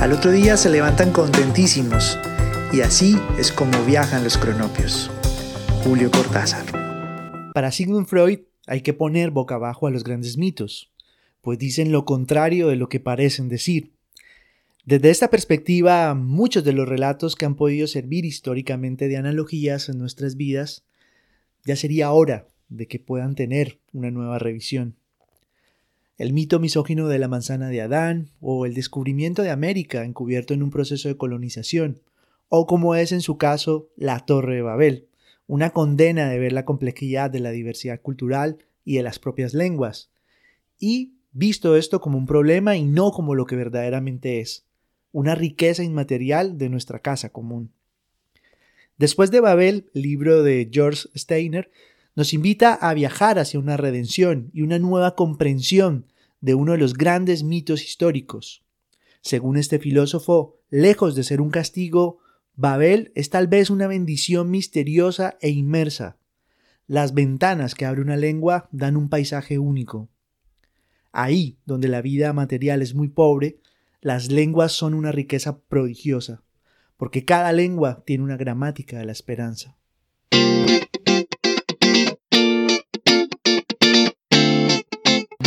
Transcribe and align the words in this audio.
Al 0.00 0.12
otro 0.12 0.30
día 0.30 0.56
se 0.56 0.70
levantan 0.70 1.12
contentísimos 1.12 2.18
y 2.72 2.80
así 2.80 3.16
es 3.38 3.52
como 3.52 3.84
viajan 3.84 4.24
los 4.24 4.38
cronopios. 4.38 5.10
Julio 5.84 6.10
Cortázar. 6.10 6.64
Para 7.52 7.70
Sigmund 7.70 8.06
Freud 8.06 8.38
hay 8.66 8.80
que 8.80 8.94
poner 8.94 9.30
boca 9.30 9.56
abajo 9.56 9.86
a 9.86 9.90
los 9.90 10.02
grandes 10.02 10.38
mitos, 10.38 10.90
pues 11.42 11.58
dicen 11.58 11.92
lo 11.92 12.06
contrario 12.06 12.68
de 12.68 12.76
lo 12.76 12.88
que 12.88 12.98
parecen 12.98 13.50
decir. 13.50 13.92
Desde 14.86 15.10
esta 15.10 15.28
perspectiva, 15.28 16.14
muchos 16.14 16.64
de 16.64 16.72
los 16.72 16.88
relatos 16.88 17.36
que 17.36 17.44
han 17.44 17.54
podido 17.54 17.86
servir 17.86 18.24
históricamente 18.24 19.06
de 19.06 19.18
analogías 19.18 19.90
en 19.90 19.98
nuestras 19.98 20.38
vidas, 20.38 20.82
ya 21.66 21.76
sería 21.76 22.10
hora 22.10 22.48
de 22.70 22.88
que 22.88 23.00
puedan 23.00 23.34
tener 23.34 23.80
una 23.92 24.10
nueva 24.10 24.38
revisión. 24.38 24.96
El 26.20 26.34
mito 26.34 26.60
misógino 26.60 27.08
de 27.08 27.18
la 27.18 27.28
manzana 27.28 27.70
de 27.70 27.80
Adán, 27.80 28.28
o 28.42 28.66
el 28.66 28.74
descubrimiento 28.74 29.40
de 29.40 29.48
América 29.48 30.04
encubierto 30.04 30.52
en 30.52 30.62
un 30.62 30.68
proceso 30.68 31.08
de 31.08 31.16
colonización, 31.16 32.02
o 32.50 32.66
como 32.66 32.94
es 32.94 33.12
en 33.12 33.22
su 33.22 33.38
caso 33.38 33.88
la 33.96 34.20
Torre 34.26 34.56
de 34.56 34.60
Babel, 34.60 35.06
una 35.46 35.70
condena 35.70 36.28
de 36.28 36.38
ver 36.38 36.52
la 36.52 36.66
complejidad 36.66 37.30
de 37.30 37.40
la 37.40 37.52
diversidad 37.52 38.02
cultural 38.02 38.58
y 38.84 38.96
de 38.96 39.02
las 39.02 39.18
propias 39.18 39.54
lenguas, 39.54 40.10
y 40.78 41.14
visto 41.32 41.74
esto 41.74 42.02
como 42.02 42.18
un 42.18 42.26
problema 42.26 42.76
y 42.76 42.84
no 42.84 43.12
como 43.12 43.34
lo 43.34 43.46
que 43.46 43.56
verdaderamente 43.56 44.40
es, 44.40 44.66
una 45.12 45.34
riqueza 45.34 45.84
inmaterial 45.84 46.58
de 46.58 46.68
nuestra 46.68 46.98
casa 46.98 47.30
común. 47.30 47.72
Después 48.98 49.30
de 49.30 49.40
Babel, 49.40 49.88
libro 49.94 50.42
de 50.42 50.68
George 50.70 51.08
Steiner, 51.16 51.70
nos 52.14 52.34
invita 52.34 52.74
a 52.74 52.92
viajar 52.92 53.38
hacia 53.38 53.58
una 53.58 53.78
redención 53.78 54.50
y 54.52 54.60
una 54.60 54.78
nueva 54.78 55.14
comprensión 55.14 56.09
de 56.40 56.54
uno 56.54 56.72
de 56.72 56.78
los 56.78 56.94
grandes 56.94 57.42
mitos 57.42 57.84
históricos. 57.84 58.64
Según 59.22 59.56
este 59.56 59.78
filósofo, 59.78 60.58
lejos 60.70 61.14
de 61.14 61.24
ser 61.24 61.40
un 61.40 61.50
castigo, 61.50 62.18
Babel 62.54 63.12
es 63.14 63.30
tal 63.30 63.46
vez 63.46 63.70
una 63.70 63.86
bendición 63.86 64.50
misteriosa 64.50 65.36
e 65.40 65.50
inmersa. 65.50 66.18
Las 66.86 67.14
ventanas 67.14 67.74
que 67.74 67.86
abre 67.86 68.00
una 68.00 68.16
lengua 68.16 68.68
dan 68.72 68.96
un 68.96 69.08
paisaje 69.08 69.58
único. 69.58 70.08
Ahí, 71.12 71.58
donde 71.66 71.88
la 71.88 72.02
vida 72.02 72.32
material 72.32 72.82
es 72.82 72.94
muy 72.94 73.08
pobre, 73.08 73.60
las 74.00 74.30
lenguas 74.30 74.72
son 74.72 74.94
una 74.94 75.12
riqueza 75.12 75.60
prodigiosa, 75.60 76.42
porque 76.96 77.24
cada 77.24 77.52
lengua 77.52 78.02
tiene 78.06 78.24
una 78.24 78.36
gramática 78.36 78.98
de 78.98 79.06
la 79.06 79.12
esperanza. 79.12 79.76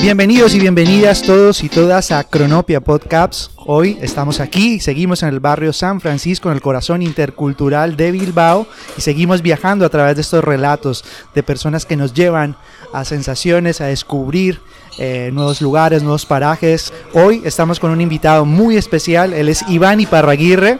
Bienvenidos 0.03 0.53
y 0.53 0.59
bienvenidas 0.59 1.21
todos 1.21 1.63
y 1.63 1.69
todas 1.69 2.11
a 2.11 2.25
Cronopia 2.25 2.81
Podcasts. 2.81 3.51
Hoy 3.55 3.97
estamos 4.01 4.41
aquí, 4.41 4.81
seguimos 4.81 5.23
en 5.23 5.29
el 5.29 5.39
barrio 5.39 5.71
San 5.71 6.01
Francisco, 6.01 6.49
en 6.49 6.55
el 6.55 6.61
corazón 6.61 7.01
intercultural 7.01 7.95
de 7.95 8.11
Bilbao, 8.11 8.67
y 8.97 9.01
seguimos 9.01 9.41
viajando 9.41 9.85
a 9.85 9.89
través 9.89 10.15
de 10.17 10.21
estos 10.23 10.43
relatos 10.43 11.05
de 11.33 11.41
personas 11.41 11.85
que 11.85 11.95
nos 11.95 12.13
llevan 12.13 12.57
a 12.91 13.05
sensaciones, 13.05 13.79
a 13.79 13.85
descubrir 13.85 14.59
eh, 14.99 15.29
nuevos 15.31 15.61
lugares, 15.61 16.03
nuevos 16.03 16.25
parajes. 16.25 16.91
Hoy 17.13 17.41
estamos 17.45 17.79
con 17.79 17.89
un 17.89 18.01
invitado 18.01 18.43
muy 18.43 18.75
especial, 18.75 19.31
él 19.31 19.47
es 19.47 19.63
Iván 19.69 20.01
Iparraguirre 20.01 20.79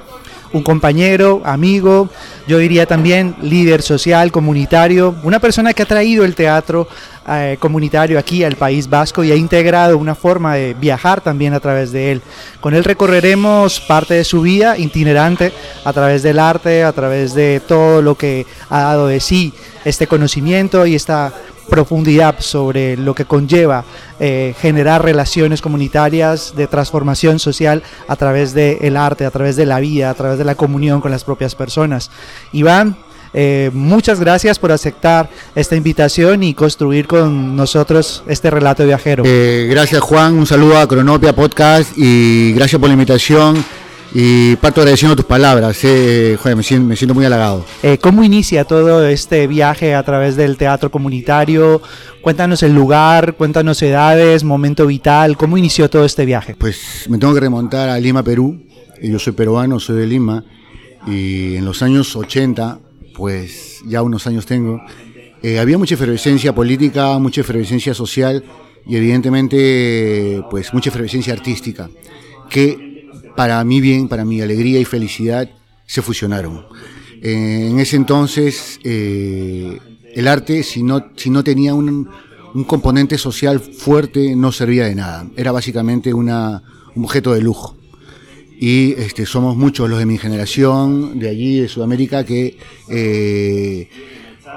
un 0.53 0.61
compañero, 0.61 1.41
amigo, 1.45 2.09
yo 2.47 2.59
diría 2.59 2.85
también 2.85 3.35
líder 3.41 3.81
social, 3.81 4.31
comunitario, 4.31 5.15
una 5.23 5.39
persona 5.39 5.73
que 5.73 5.81
ha 5.81 5.87
traído 5.87 6.23
el 6.23 6.35
teatro 6.35 6.87
eh, 7.27 7.57
comunitario 7.59 8.19
aquí 8.19 8.43
al 8.43 8.55
País 8.55 8.89
Vasco 8.89 9.23
y 9.23 9.31
ha 9.31 9.35
integrado 9.35 9.97
una 9.97 10.15
forma 10.15 10.55
de 10.55 10.73
viajar 10.73 11.21
también 11.21 11.53
a 11.53 11.59
través 11.59 11.91
de 11.91 12.11
él. 12.11 12.21
Con 12.59 12.73
él 12.73 12.83
recorreremos 12.83 13.79
parte 13.79 14.15
de 14.15 14.23
su 14.23 14.41
vida 14.41 14.77
itinerante 14.77 15.53
a 15.85 15.93
través 15.93 16.23
del 16.23 16.39
arte, 16.39 16.83
a 16.83 16.91
través 16.91 17.33
de 17.33 17.61
todo 17.65 18.01
lo 18.01 18.15
que 18.15 18.45
ha 18.69 18.81
dado 18.81 19.07
de 19.07 19.19
sí 19.19 19.53
este 19.85 20.07
conocimiento 20.07 20.85
y 20.85 20.95
esta 20.95 21.33
profundidad 21.69 22.35
sobre 22.39 22.97
lo 22.97 23.15
que 23.15 23.25
conlleva 23.25 23.85
eh, 24.19 24.53
generar 24.59 25.03
relaciones 25.03 25.61
comunitarias 25.61 26.55
de 26.55 26.67
transformación 26.67 27.39
social 27.39 27.83
a 28.07 28.15
través 28.15 28.53
del 28.53 28.97
arte, 28.97 29.25
a 29.25 29.31
través 29.31 29.55
de 29.55 29.65
la 29.65 29.79
vida, 29.79 30.09
a 30.09 30.13
través 30.13 30.37
de 30.37 30.45
la 30.45 30.55
comunión 30.55 31.01
con 31.01 31.11
las 31.11 31.23
propias 31.23 31.55
personas. 31.55 32.11
Iván, 32.51 32.97
eh, 33.33 33.71
muchas 33.73 34.19
gracias 34.19 34.59
por 34.59 34.71
aceptar 34.71 35.29
esta 35.55 35.75
invitación 35.75 36.43
y 36.43 36.53
construir 36.53 37.07
con 37.07 37.55
nosotros 37.55 38.23
este 38.27 38.49
relato 38.49 38.85
viajero. 38.85 39.23
Eh, 39.25 39.67
gracias 39.69 40.01
Juan, 40.01 40.33
un 40.33 40.45
saludo 40.45 40.77
a 40.77 40.87
Cronopia 40.87 41.33
Podcast 41.33 41.97
y 41.97 42.53
gracias 42.53 42.79
por 42.79 42.89
la 42.89 42.93
invitación. 42.93 43.63
Y 44.15 44.55
parto 44.57 44.81
agradeciendo 44.81 45.15
tus 45.15 45.25
palabras, 45.25 45.79
eh, 45.83 46.37
me, 46.55 46.61
siento, 46.61 47.15
muy 47.15 47.25
halagado. 47.25 47.65
Eh, 47.81 47.97
¿Cómo 47.97 48.23
inicia 48.23 48.63
todo 48.63 49.07
este 49.07 49.47
viaje 49.47 49.95
a 49.95 50.03
través 50.03 50.35
del 50.35 50.55
teatro 50.55 50.91
comunitario? 50.91 51.81
Cuéntanos 52.21 52.61
el 52.61 52.75
lugar, 52.75 53.33
cuéntanos 53.33 53.81
edades, 53.81 54.43
momento 54.43 54.85
vital, 54.85 55.35
¿cómo 55.35 55.57
inició 55.57 55.89
todo 55.89 56.05
este 56.05 56.25
viaje? 56.25 56.55
Pues 56.55 57.07
me 57.09 57.17
tengo 57.17 57.33
que 57.33 57.39
remontar 57.39 57.89
a 57.89 57.99
Lima, 57.99 58.21
Perú. 58.21 58.61
Yo 59.01 59.17
soy 59.17 59.33
peruano, 59.33 59.79
soy 59.79 59.95
de 59.97 60.05
Lima. 60.05 60.45
Y 61.07 61.55
en 61.55 61.65
los 61.65 61.81
años 61.81 62.15
80, 62.15 62.77
pues 63.15 63.81
ya 63.85 64.01
unos 64.01 64.27
años 64.27 64.45
tengo, 64.45 64.81
eh, 65.41 65.59
había 65.59 65.77
mucha 65.77 65.95
efervescencia 65.95 66.55
política, 66.55 67.19
mucha 67.19 67.41
efervescencia 67.41 67.93
social 67.93 68.43
y 68.87 68.95
evidentemente 68.95 70.41
pues 70.49 70.73
mucha 70.73 70.89
efervescencia 70.89 71.33
artística. 71.33 71.89
Que 72.49 73.09
para 73.35 73.63
mi 73.63 73.81
bien, 73.81 74.07
para 74.07 74.23
mi 74.23 74.41
alegría 74.41 74.79
y 74.79 74.85
felicidad, 74.85 75.49
se 75.85 76.01
fusionaron. 76.01 76.65
Eh, 77.21 77.67
en 77.71 77.79
ese 77.79 77.97
entonces, 77.97 78.79
eh, 78.83 79.79
el 80.13 80.27
arte, 80.27 80.63
si 80.63 80.81
no, 80.81 81.07
si 81.15 81.29
no 81.29 81.43
tenía 81.43 81.73
un, 81.73 82.09
componente 82.67 83.17
social 83.17 83.59
fuerte, 83.59 84.35
no 84.35 84.51
servía 84.51 84.85
de 84.85 84.95
nada. 84.95 85.27
Era 85.35 85.51
básicamente 85.51 86.13
un 86.13 86.29
objeto 86.95 87.33
de 87.33 87.41
lujo. 87.41 87.75
Y 88.65 88.93
este, 88.93 89.25
somos 89.25 89.57
muchos 89.57 89.89
los 89.89 89.99
de 89.99 90.05
mi 90.05 90.17
generación, 90.17 91.19
de 91.19 91.27
allí, 91.27 91.59
de 91.59 91.67
Sudamérica, 91.67 92.23
que 92.23 92.55
eh, 92.87 93.89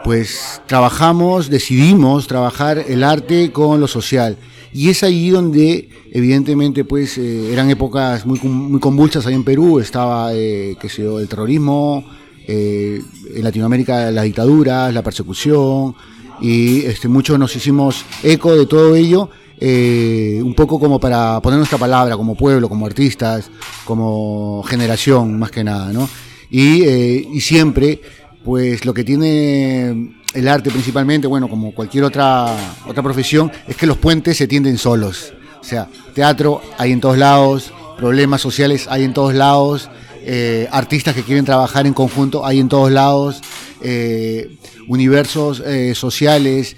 pues 0.04 0.62
trabajamos, 0.68 1.50
decidimos 1.50 2.28
trabajar 2.28 2.84
el 2.86 3.02
arte 3.02 3.50
con 3.50 3.80
lo 3.80 3.88
social. 3.88 4.36
Y 4.72 4.90
es 4.90 5.02
ahí 5.02 5.30
donde, 5.30 5.88
evidentemente, 6.12 6.84
pues 6.84 7.18
eh, 7.18 7.52
eran 7.52 7.68
épocas 7.68 8.24
muy, 8.24 8.38
muy 8.38 8.78
convulsas 8.78 9.26
ahí 9.26 9.34
en 9.34 9.42
Perú, 9.42 9.80
estaba, 9.80 10.32
eh, 10.32 10.76
qué 10.80 10.88
sé 10.88 11.02
yo, 11.02 11.18
el 11.18 11.26
terrorismo, 11.26 12.04
eh, 12.46 13.02
en 13.34 13.42
Latinoamérica 13.42 14.12
las 14.12 14.22
dictaduras, 14.22 14.94
la 14.94 15.02
persecución, 15.02 15.96
y 16.40 16.82
este, 16.82 17.08
muchos 17.08 17.40
nos 17.40 17.56
hicimos 17.56 18.04
eco 18.22 18.54
de 18.54 18.66
todo 18.66 18.94
ello, 18.94 19.30
un 19.60 20.54
poco 20.54 20.78
como 20.78 21.00
para 21.00 21.40
poner 21.40 21.58
nuestra 21.58 21.78
palabra 21.78 22.16
como 22.16 22.34
pueblo, 22.34 22.68
como 22.68 22.86
artistas, 22.86 23.50
como 23.84 24.62
generación, 24.64 25.38
más 25.38 25.50
que 25.50 25.64
nada, 25.64 25.92
¿no? 25.92 26.08
Y, 26.50 26.84
y 26.84 27.40
siempre, 27.40 28.00
pues 28.44 28.84
lo 28.84 28.94
que 28.94 29.02
tiene 29.02 30.14
el 30.36 30.48
arte 30.48 30.70
principalmente, 30.70 31.26
bueno, 31.26 31.48
como 31.48 31.74
cualquier 31.74 32.04
otra, 32.04 32.54
otra 32.86 33.02
profesión, 33.02 33.50
es 33.66 33.76
que 33.76 33.86
los 33.86 33.96
puentes 33.96 34.36
se 34.36 34.46
tienden 34.46 34.76
solos. 34.76 35.32
O 35.60 35.64
sea, 35.64 35.88
teatro 36.14 36.60
hay 36.76 36.92
en 36.92 37.00
todos 37.00 37.16
lados, 37.16 37.72
problemas 37.96 38.40
sociales 38.40 38.86
hay 38.88 39.04
en 39.04 39.14
todos 39.14 39.34
lados, 39.34 39.88
eh, 40.20 40.68
artistas 40.70 41.14
que 41.14 41.22
quieren 41.22 41.44
trabajar 41.44 41.86
en 41.86 41.94
conjunto 41.94 42.44
hay 42.44 42.60
en 42.60 42.68
todos 42.68 42.90
lados, 42.90 43.40
eh, 43.80 44.58
universos 44.88 45.62
eh, 45.64 45.94
sociales 45.94 46.76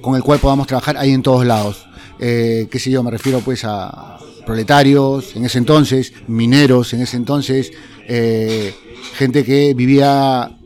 con 0.00 0.14
el 0.14 0.22
cual 0.22 0.38
podamos 0.38 0.66
trabajar 0.66 0.96
hay 0.96 1.12
en 1.12 1.22
todos 1.22 1.44
lados. 1.44 1.86
Qué 2.70 2.78
sé 2.78 2.90
yo, 2.90 3.02
me 3.02 3.10
refiero 3.10 3.40
pues 3.40 3.64
a 3.64 4.18
proletarios 4.46 5.36
en 5.36 5.44
ese 5.44 5.58
entonces, 5.58 6.12
mineros 6.26 6.92
en 6.94 7.02
ese 7.02 7.16
entonces, 7.16 7.72
gente 9.14 9.44
que 9.44 9.74
vivía 9.74 10.56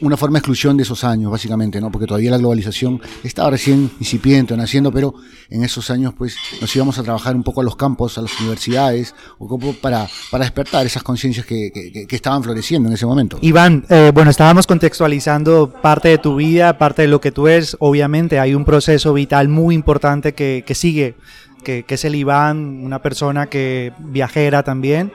una 0.00 0.16
forma 0.16 0.34
de 0.34 0.38
exclusión 0.40 0.76
de 0.76 0.82
esos 0.82 1.04
años, 1.04 1.30
básicamente, 1.30 1.80
¿no? 1.80 1.90
Porque 1.90 2.06
todavía 2.06 2.30
la 2.30 2.38
globalización 2.38 3.00
estaba 3.22 3.50
recién 3.50 3.90
incipiente, 3.98 4.56
naciendo, 4.56 4.92
pero 4.92 5.14
en 5.48 5.64
esos 5.64 5.90
años, 5.90 6.14
pues, 6.16 6.36
nos 6.60 6.74
íbamos 6.74 6.98
a 6.98 7.02
trabajar 7.02 7.34
un 7.34 7.42
poco 7.42 7.60
a 7.60 7.64
los 7.64 7.76
campos, 7.76 8.18
a 8.18 8.22
las 8.22 8.38
universidades, 8.40 9.14
un 9.38 9.74
para, 9.74 10.08
para 10.30 10.44
despertar 10.44 10.86
esas 10.86 11.02
conciencias 11.02 11.44
que, 11.44 11.70
que, 11.72 12.16
estaban 12.16 12.42
floreciendo 12.42 12.88
en 12.88 12.94
ese 12.94 13.06
momento. 13.06 13.38
Iván, 13.40 13.84
eh, 13.88 14.10
bueno, 14.14 14.30
estábamos 14.30 14.66
contextualizando 14.66 15.72
parte 15.82 16.08
de 16.08 16.18
tu 16.18 16.36
vida, 16.36 16.78
parte 16.78 17.02
de 17.02 17.08
lo 17.08 17.20
que 17.20 17.32
tú 17.32 17.48
eres. 17.48 17.76
Obviamente 17.80 18.38
hay 18.38 18.54
un 18.54 18.64
proceso 18.64 19.12
vital 19.12 19.48
muy 19.48 19.74
importante 19.74 20.34
que, 20.34 20.64
que 20.66 20.74
sigue 20.74 21.16
que, 21.60 21.84
es 21.88 22.04
el 22.04 22.14
Iván, 22.14 22.82
una 22.84 23.00
persona 23.00 23.46
que 23.46 23.92
viajera 23.98 24.62
también. 24.62 25.12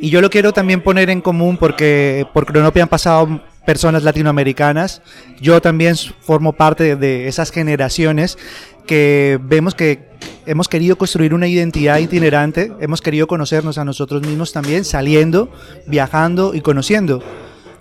Y 0.00 0.10
yo 0.10 0.20
lo 0.20 0.30
quiero 0.30 0.52
también 0.52 0.82
poner 0.82 1.10
en 1.10 1.20
común 1.20 1.56
porque 1.56 2.26
por 2.32 2.46
Cronopia 2.46 2.82
han 2.82 2.88
pasado 2.88 3.40
personas 3.68 4.02
latinoamericanas. 4.02 5.02
Yo 5.42 5.60
también 5.60 5.94
formo 6.22 6.54
parte 6.54 6.96
de 6.96 7.28
esas 7.28 7.50
generaciones 7.50 8.38
que 8.86 9.38
vemos 9.42 9.74
que 9.74 10.08
hemos 10.46 10.68
querido 10.68 10.96
construir 10.96 11.34
una 11.34 11.48
identidad 11.48 11.98
itinerante, 11.98 12.72
hemos 12.80 13.02
querido 13.02 13.26
conocernos 13.26 13.76
a 13.76 13.84
nosotros 13.84 14.22
mismos 14.26 14.54
también, 14.54 14.86
saliendo, 14.86 15.50
viajando 15.86 16.54
y 16.54 16.62
conociendo. 16.62 17.22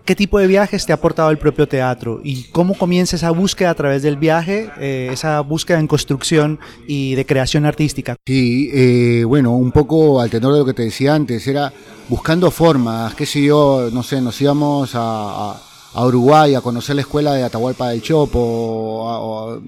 ¿Qué 0.04 0.14
tipo 0.14 0.40
de 0.40 0.48
viajes 0.48 0.86
te 0.86 0.92
ha 0.92 0.96
aportado 0.96 1.30
el 1.30 1.38
propio 1.38 1.70
teatro? 1.70 2.20
¿Y 2.22 2.44
cómo 2.52 2.78
comienza 2.78 3.16
esa 3.16 3.32
búsqueda 3.32 3.70
a 3.70 3.76
través 3.76 4.02
del 4.02 4.18
viaje, 4.18 4.70
eh, 4.82 5.10
esa 5.14 5.40
búsqueda 5.40 5.80
en 5.80 5.88
construcción 5.88 6.60
y 6.86 7.16
de 7.16 7.26
creación 7.26 7.66
artística? 7.66 8.18
Sí, 8.26 8.70
eh, 8.74 9.24
bueno, 9.26 9.56
un 9.56 9.72
poco 9.72 10.20
al 10.20 10.30
tenor 10.30 10.52
de 10.52 10.60
lo 10.60 10.66
que 10.66 10.74
te 10.74 10.84
decía 10.84 11.16
antes, 11.16 11.48
era 11.48 11.72
buscando 12.10 12.52
formas, 12.52 13.16
qué 13.16 13.26
sé 13.26 13.42
yo, 13.42 13.90
no 13.94 14.04
sé, 14.04 14.22
nos 14.22 14.40
íbamos 14.42 14.92
a, 14.94 15.62
Uruguay 16.06 16.56
a 16.56 16.62
conocer 16.62 16.96
la 16.96 17.02
escuela 17.02 17.34
de 17.34 17.44
Atahualpa 17.44 17.90
del 17.90 18.02
Chopo, 18.02 18.40
o, 18.40 19.60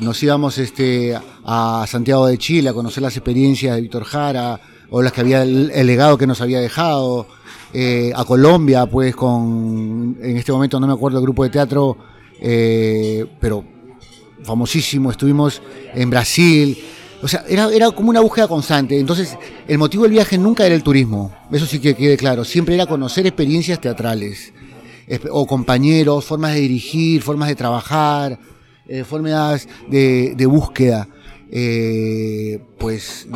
nos 0.00 0.22
íbamos 0.22 0.58
este, 0.58 1.18
a 1.44 1.84
Santiago 1.88 2.26
de 2.26 2.38
Chile 2.38 2.68
a 2.68 2.74
conocer 2.74 3.02
las 3.02 3.16
experiencias 3.16 3.76
de 3.76 3.82
Víctor 3.82 4.04
Jara, 4.04 4.60
o 4.90 5.02
las 5.02 5.12
que 5.12 5.20
había, 5.20 5.42
el 5.42 5.86
legado 5.86 6.18
que 6.18 6.26
nos 6.26 6.40
había 6.40 6.60
dejado 6.60 7.26
eh, 7.72 8.12
a 8.14 8.24
Colombia, 8.24 8.86
pues 8.86 9.14
con, 9.14 10.16
en 10.22 10.36
este 10.36 10.52
momento 10.52 10.78
no 10.78 10.86
me 10.86 10.92
acuerdo 10.92 11.18
el 11.18 11.24
grupo 11.24 11.44
de 11.44 11.50
teatro, 11.50 11.96
eh, 12.40 13.26
pero 13.40 13.64
famosísimo, 14.42 15.10
estuvimos 15.10 15.60
en 15.94 16.08
Brasil, 16.08 16.78
o 17.22 17.28
sea, 17.28 17.44
era, 17.48 17.68
era 17.72 17.90
como 17.90 18.10
una 18.10 18.20
búsqueda 18.20 18.46
constante. 18.46 18.98
Entonces, 18.98 19.36
el 19.66 19.78
motivo 19.78 20.04
del 20.04 20.12
viaje 20.12 20.38
nunca 20.38 20.64
era 20.64 20.74
el 20.74 20.82
turismo, 20.82 21.34
eso 21.50 21.66
sí 21.66 21.80
que 21.80 21.94
quede 21.94 22.16
claro, 22.16 22.44
siempre 22.44 22.74
era 22.74 22.86
conocer 22.86 23.26
experiencias 23.26 23.80
teatrales, 23.80 24.52
o 25.30 25.46
compañeros, 25.46 26.24
formas 26.24 26.54
de 26.54 26.60
dirigir, 26.60 27.22
formas 27.22 27.48
de 27.48 27.54
trabajar, 27.54 28.38
eh, 28.88 29.04
formas 29.04 29.68
de, 29.88 30.46
búsqueda. 30.46 31.08
pues, 32.78 33.28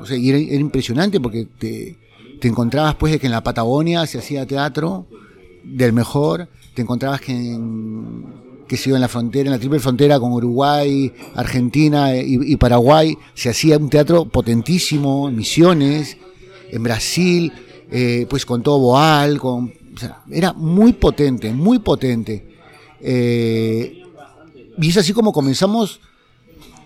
o 0.00 0.06
sea, 0.06 0.16
era, 0.16 0.38
era, 0.38 0.60
impresionante 0.60 1.20
porque 1.20 1.46
te, 1.58 1.96
te 2.40 2.48
encontrabas 2.48 2.96
pues 2.96 3.12
de 3.12 3.18
que 3.18 3.26
en 3.26 3.32
la 3.32 3.42
Patagonia 3.42 4.06
se 4.06 4.18
hacía 4.18 4.46
teatro 4.46 5.06
del 5.64 5.92
mejor, 5.92 6.48
te 6.74 6.82
encontrabas 6.82 7.20
que 7.20 7.32
en, 7.32 8.24
que 8.66 8.76
en 8.84 9.00
la 9.00 9.08
frontera, 9.08 9.46
en 9.46 9.52
la 9.52 9.58
triple 9.58 9.78
frontera 9.78 10.18
con 10.18 10.32
Uruguay, 10.32 11.12
Argentina 11.34 12.16
y, 12.16 12.56
Paraguay, 12.56 13.16
se 13.34 13.50
hacía 13.50 13.78
un 13.78 13.88
teatro 13.88 14.24
potentísimo, 14.26 15.28
en 15.28 15.36
Misiones, 15.36 16.16
en 16.70 16.82
Brasil, 16.82 17.52
eh, 17.90 18.26
pues 18.28 18.44
con 18.44 18.62
todo 18.62 18.78
Boal, 18.78 19.38
con, 19.38 19.72
era 20.30 20.52
muy 20.52 20.92
potente, 20.94 21.52
muy 21.52 21.78
potente. 21.78 22.56
Eh, 23.00 24.02
y 24.78 24.88
es 24.88 24.96
así 24.96 25.12
como 25.12 25.32
comenzamos 25.32 26.00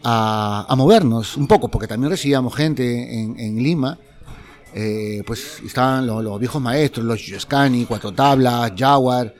a, 0.03 0.75
movernos 0.77 1.37
un 1.37 1.47
poco, 1.47 1.69
porque 1.69 1.87
también 1.87 2.11
recibíamos 2.11 2.55
gente 2.55 3.21
en, 3.23 3.63
Lima 3.63 3.99
eh, 4.75 5.23
pues 5.27 5.61
estaban 5.65 6.07
los, 6.07 6.39
viejos 6.39 6.61
maestros, 6.61 7.05
los 7.05 7.25
Yoscani, 7.27 7.87
Cuatro 7.87 8.13
Tablas, 8.13 8.73
Jaguar, 8.77 9.35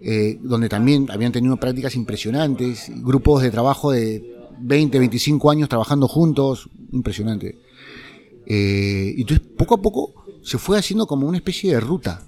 eh, 0.00 0.38
donde 0.42 0.68
también 0.68 1.06
habían 1.10 1.30
tenido 1.30 1.56
prácticas 1.56 1.94
impresionantes, 1.94 2.90
grupos 3.02 3.42
de 3.42 3.50
trabajo 3.50 3.92
de 3.92 4.48
20, 4.58 4.98
25 4.98 5.50
años 5.50 5.68
trabajando 5.68 6.08
juntos, 6.08 6.68
impresionante. 6.92 7.58
Eh, 8.46 9.14
entonces 9.18 9.46
poco 9.56 9.74
a 9.74 9.82
poco 9.82 10.14
se 10.42 10.58
fue 10.58 10.78
haciendo 10.78 11.06
como 11.06 11.26
una 11.26 11.36
especie 11.36 11.74
de 11.74 11.80
ruta. 11.80 12.22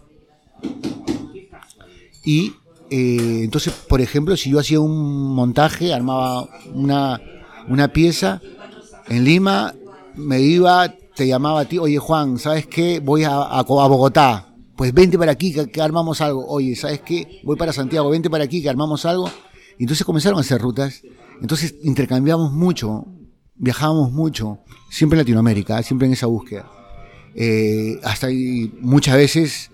Y 2.25 2.53
entonces, 2.91 3.73
por 3.73 4.01
ejemplo, 4.01 4.37
si 4.37 4.51
yo 4.51 4.61
hacía 4.61 4.81
un 4.81 5.35
montaje, 5.35 5.93
armaba 5.93 6.49
una, 6.73 7.21
una 7.69 7.89
pieza 7.89 8.41
en 9.09 9.25
Lima, 9.25 9.75
me 10.17 10.41
iba, 10.41 10.95
te 11.15 11.27
llamaba 11.27 11.61
a 11.61 11.65
ti, 11.65 11.79
oye 11.79 11.99
Juan, 11.99 12.39
¿sabes 12.39 12.67
qué? 12.67 13.01
Voy 13.01 13.25
a, 13.25 13.35
a, 13.35 13.63
Bogotá, 13.63 14.55
pues 14.77 14.93
vente 14.93 15.19
para 15.19 15.33
aquí 15.33 15.55
que, 15.71 15.83
armamos 15.83 16.21
algo. 16.21 16.47
Oye, 16.47 16.77
¿sabes 16.77 17.01
qué? 17.01 17.41
Voy 17.45 17.57
para 17.57 17.73
Santiago, 17.73 18.11
vente 18.11 18.31
para 18.31 18.45
aquí 18.45 18.63
que 18.63 18.69
armamos 18.69 19.05
algo. 19.05 19.31
Y 19.79 19.85
entonces 19.85 20.05
comenzaron 20.05 20.39
a 20.39 20.41
hacer 20.41 20.61
rutas. 20.61 21.03
Entonces 21.41 21.75
intercambiamos 21.83 22.53
mucho, 22.53 23.07
viajábamos 23.57 24.13
mucho, 24.13 24.61
siempre 24.89 25.17
en 25.17 25.25
Latinoamérica, 25.25 25.83
siempre 25.83 26.07
en 26.07 26.13
esa 26.13 26.27
búsqueda. 26.27 26.71
Eh, 27.35 27.99
hasta 28.05 28.29
muchas 28.81 29.17
veces, 29.17 29.71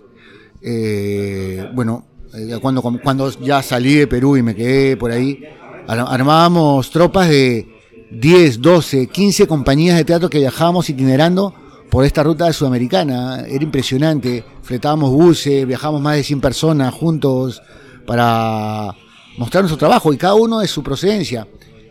eh, 0.63 1.69
bueno, 1.75 2.07
eh, 2.35 2.59
cuando, 2.61 2.83
cuando 2.83 3.31
ya 3.41 3.63
salí 3.63 3.95
de 3.95 4.07
Perú 4.07 4.37
y 4.37 4.43
me 4.43 4.55
quedé 4.55 4.97
por 4.97 5.11
ahí, 5.11 5.43
armábamos 5.87 6.91
tropas 6.91 7.29
de 7.29 7.67
10, 8.11 8.61
12, 8.61 9.07
15 9.07 9.47
compañías 9.47 9.97
de 9.97 10.05
teatro 10.05 10.29
que 10.29 10.39
viajábamos 10.39 10.89
itinerando 10.91 11.55
por 11.91 12.05
esta 12.05 12.23
ruta 12.23 12.53
sudamericana. 12.53 13.45
Era 13.47 13.65
impresionante. 13.65 14.45
Fletábamos 14.63 15.11
buses, 15.11 15.67
viajábamos 15.67 16.01
más 16.03 16.17
de 16.17 16.25
100 16.25 16.41
personas 16.41 16.95
juntos 16.95 17.63
para 18.07 18.95
mostrar 19.37 19.63
nuestro 19.63 19.79
trabajo 19.79 20.13
y 20.13 20.17
cada 20.17 20.35
uno 20.35 20.61
de 20.61 20.69
su 20.69 20.83
procedencia. 20.83 21.47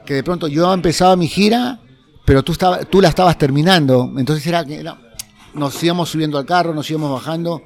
Que 0.05 0.15
de 0.15 0.23
pronto 0.23 0.47
yo 0.47 0.73
empezaba 0.73 1.15
mi 1.15 1.27
gira, 1.27 1.79
pero 2.25 2.43
tú, 2.43 2.55
tú 2.89 3.01
la 3.01 3.09
estabas 3.09 3.37
terminando. 3.37 4.11
Entonces 4.17 4.45
era 4.47 4.65
que 4.65 4.83
nos 5.53 5.83
íbamos 5.83 6.09
subiendo 6.09 6.37
al 6.37 6.45
carro, 6.45 6.73
nos 6.73 6.89
íbamos 6.89 7.11
bajando. 7.11 7.61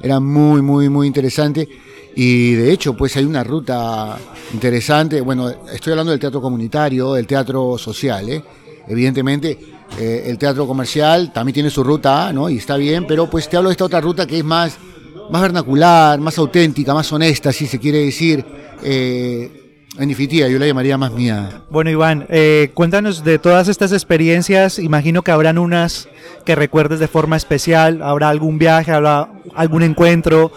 Era 0.00 0.20
muy, 0.20 0.62
muy, 0.62 0.88
muy 0.88 1.06
interesante. 1.06 1.68
Y 2.14 2.54
de 2.54 2.72
hecho, 2.72 2.96
pues 2.96 3.16
hay 3.16 3.24
una 3.24 3.44
ruta 3.44 4.18
interesante. 4.52 5.20
Bueno, 5.20 5.48
estoy 5.72 5.92
hablando 5.92 6.10
del 6.10 6.20
teatro 6.20 6.40
comunitario, 6.40 7.14
del 7.14 7.26
teatro 7.26 7.78
social. 7.78 8.28
¿eh? 8.28 8.42
Evidentemente, 8.88 9.58
eh, 9.98 10.24
el 10.26 10.38
teatro 10.38 10.66
comercial 10.66 11.32
también 11.32 11.54
tiene 11.54 11.70
su 11.70 11.84
ruta, 11.84 12.32
¿no? 12.32 12.48
Y 12.48 12.58
está 12.58 12.76
bien, 12.76 13.06
pero 13.06 13.28
pues 13.30 13.48
te 13.48 13.56
hablo 13.56 13.68
de 13.68 13.72
esta 13.74 13.84
otra 13.84 14.00
ruta 14.00 14.26
que 14.26 14.38
es 14.38 14.44
más, 14.44 14.76
más 15.30 15.42
vernacular, 15.42 16.18
más 16.18 16.38
auténtica, 16.38 16.94
más 16.94 17.12
honesta, 17.12 17.52
si 17.52 17.66
se 17.66 17.78
quiere 17.78 17.98
decir. 17.98 18.44
Eh, 18.82 19.67
en 19.96 20.10
yo 20.10 20.58
la 20.58 20.66
llamaría 20.66 20.98
más 20.98 21.12
mía. 21.12 21.62
Bueno, 21.70 21.90
Iván, 21.90 22.26
eh, 22.28 22.70
cuéntanos 22.74 23.24
de 23.24 23.38
todas 23.38 23.68
estas 23.68 23.92
experiencias. 23.92 24.78
Imagino 24.78 25.22
que 25.22 25.30
habrán 25.30 25.58
unas 25.58 26.08
que 26.44 26.54
recuerdes 26.54 27.00
de 27.00 27.08
forma 27.08 27.36
especial. 27.36 28.02
Habrá 28.02 28.28
algún 28.28 28.58
viaje, 28.58 28.92
habrá 28.92 29.28
algún 29.54 29.82
encuentro, 29.82 30.52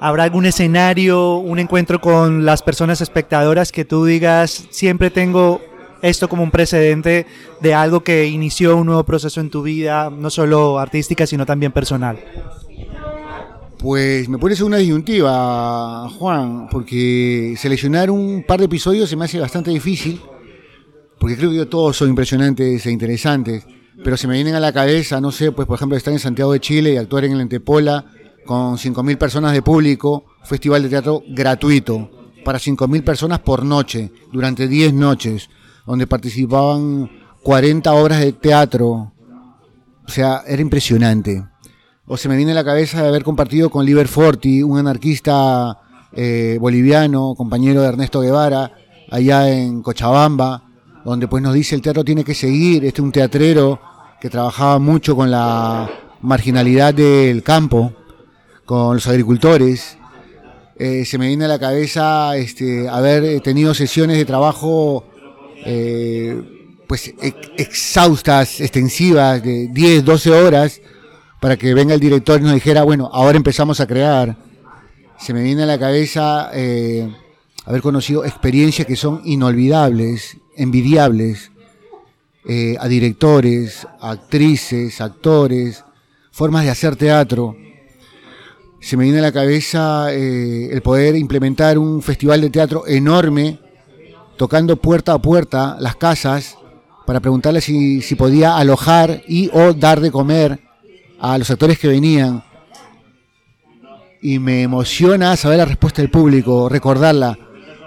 ¿Habrá 0.00 0.24
algún 0.24 0.44
escenario, 0.44 1.36
un 1.36 1.58
encuentro 1.58 1.98
con 1.98 2.44
las 2.44 2.62
personas 2.62 3.00
espectadoras 3.00 3.72
que 3.72 3.86
tú 3.86 4.04
digas, 4.04 4.66
siempre 4.68 5.08
tengo 5.08 5.62
esto 6.02 6.28
como 6.28 6.42
un 6.42 6.50
precedente 6.50 7.26
de 7.62 7.72
algo 7.72 8.04
que 8.04 8.26
inició 8.26 8.76
un 8.76 8.86
nuevo 8.86 9.04
proceso 9.04 9.40
en 9.40 9.48
tu 9.48 9.62
vida, 9.62 10.10
no 10.10 10.28
solo 10.28 10.78
artística, 10.78 11.26
sino 11.26 11.46
también 11.46 11.72
personal? 11.72 12.18
Pues 13.84 14.30
me 14.30 14.38
pones 14.38 14.62
una 14.62 14.78
disyuntiva, 14.78 16.08
Juan, 16.08 16.68
porque 16.70 17.54
seleccionar 17.58 18.10
un 18.10 18.42
par 18.48 18.58
de 18.58 18.64
episodios 18.64 19.10
se 19.10 19.14
me 19.14 19.26
hace 19.26 19.38
bastante 19.38 19.70
difícil, 19.70 20.22
porque 21.20 21.36
creo 21.36 21.50
que 21.50 21.66
todos 21.66 21.94
son 21.94 22.08
impresionantes 22.08 22.86
e 22.86 22.90
interesantes, 22.90 23.66
pero 24.02 24.16
se 24.16 24.26
me 24.26 24.36
vienen 24.36 24.54
a 24.54 24.60
la 24.60 24.72
cabeza, 24.72 25.20
no 25.20 25.30
sé, 25.30 25.52
pues 25.52 25.68
por 25.68 25.76
ejemplo 25.76 25.98
estar 25.98 26.14
en 26.14 26.18
Santiago 26.18 26.54
de 26.54 26.60
Chile 26.60 26.94
y 26.94 26.96
actuar 26.96 27.26
en 27.26 27.32
el 27.32 27.42
Entepola, 27.42 28.06
con 28.46 28.78
5.000 28.78 29.18
personas 29.18 29.52
de 29.52 29.60
público, 29.60 30.24
festival 30.44 30.82
de 30.84 30.88
teatro 30.88 31.22
gratuito 31.28 32.10
para 32.42 32.58
5.000 32.58 33.04
personas 33.04 33.40
por 33.40 33.66
noche, 33.66 34.10
durante 34.32 34.66
10 34.66 34.94
noches, 34.94 35.50
donde 35.86 36.06
participaban 36.06 37.10
40 37.42 37.92
obras 37.92 38.20
de 38.20 38.32
teatro. 38.32 39.12
O 40.06 40.10
sea, 40.10 40.42
era 40.46 40.62
impresionante. 40.62 41.44
O 42.06 42.18
se 42.18 42.28
me 42.28 42.36
viene 42.36 42.52
a 42.52 42.54
la 42.54 42.64
cabeza 42.64 43.00
de 43.00 43.08
haber 43.08 43.24
compartido 43.24 43.70
con 43.70 43.86
Liber 43.86 44.08
Forti, 44.08 44.62
un 44.62 44.78
anarquista 44.78 45.78
eh, 46.12 46.58
boliviano, 46.60 47.34
compañero 47.34 47.80
de 47.80 47.88
Ernesto 47.88 48.20
Guevara, 48.20 48.72
allá 49.10 49.48
en 49.50 49.80
Cochabamba, 49.80 50.64
donde 51.02 51.28
pues 51.28 51.42
nos 51.42 51.54
dice 51.54 51.74
el 51.74 51.80
teatro 51.80 52.04
tiene 52.04 52.22
que 52.22 52.34
seguir, 52.34 52.84
este 52.84 53.00
es 53.00 53.04
un 53.04 53.10
teatrero 53.10 53.80
que 54.20 54.28
trabajaba 54.28 54.78
mucho 54.78 55.16
con 55.16 55.30
la 55.30 55.90
marginalidad 56.20 56.92
del 56.92 57.42
campo, 57.42 57.94
con 58.66 58.96
los 58.96 59.06
agricultores. 59.06 59.96
eh, 60.76 61.06
se 61.06 61.16
me 61.16 61.28
viene 61.28 61.46
a 61.46 61.48
la 61.48 61.58
cabeza 61.58 62.36
este, 62.36 62.86
haber 62.86 63.40
tenido 63.40 63.72
sesiones 63.72 64.18
de 64.18 64.26
trabajo 64.26 65.06
eh, 65.64 66.82
pues 66.86 67.14
exhaustas, 67.56 68.60
extensivas, 68.60 69.42
de 69.42 69.68
10, 69.68 70.04
12 70.04 70.30
horas, 70.32 70.82
para 71.44 71.58
que 71.58 71.74
venga 71.74 71.92
el 71.92 72.00
director 72.00 72.40
y 72.40 72.44
nos 72.44 72.54
dijera, 72.54 72.84
bueno, 72.84 73.10
ahora 73.12 73.36
empezamos 73.36 73.78
a 73.80 73.86
crear. 73.86 74.34
Se 75.18 75.34
me 75.34 75.42
viene 75.42 75.64
a 75.64 75.66
la 75.66 75.78
cabeza 75.78 76.48
eh, 76.54 77.14
haber 77.66 77.82
conocido 77.82 78.24
experiencias 78.24 78.86
que 78.86 78.96
son 78.96 79.20
inolvidables, 79.26 80.38
envidiables, 80.56 81.50
a 82.78 82.88
directores, 82.88 83.86
actrices, 84.00 85.02
actores, 85.02 85.84
formas 86.30 86.64
de 86.64 86.70
hacer 86.70 86.96
teatro 86.96 87.56
se 88.84 88.98
me 88.98 89.04
viene 89.04 89.20
a 89.20 89.22
la 89.22 89.32
cabeza 89.32 90.12
eh, 90.12 90.68
el 90.70 90.82
poder 90.82 91.16
implementar 91.16 91.78
un 91.78 92.02
festival 92.02 92.42
de 92.42 92.50
teatro 92.50 92.86
enorme, 92.86 93.58
tocando 94.36 94.76
puerta 94.76 95.14
a 95.14 95.18
puerta 95.18 95.78
las 95.80 95.96
casas 95.96 96.58
para 97.06 97.20
preguntarle 97.20 97.62
si, 97.62 98.02
podía 98.14 98.58
alojar 98.58 99.22
y 99.26 99.48
o 99.54 99.72
dar 99.72 100.00
de 100.00 100.10
comer 100.10 100.63
a 101.32 101.38
los 101.38 101.50
actores 101.50 101.78
que 101.78 101.88
venían. 101.88 102.42
Y 104.20 104.38
me 104.38 104.62
emociona 104.62 105.36
saber 105.36 105.58
la 105.58 105.64
respuesta 105.64 106.02
del 106.02 106.10
público, 106.10 106.68
recordarla, 106.68 107.38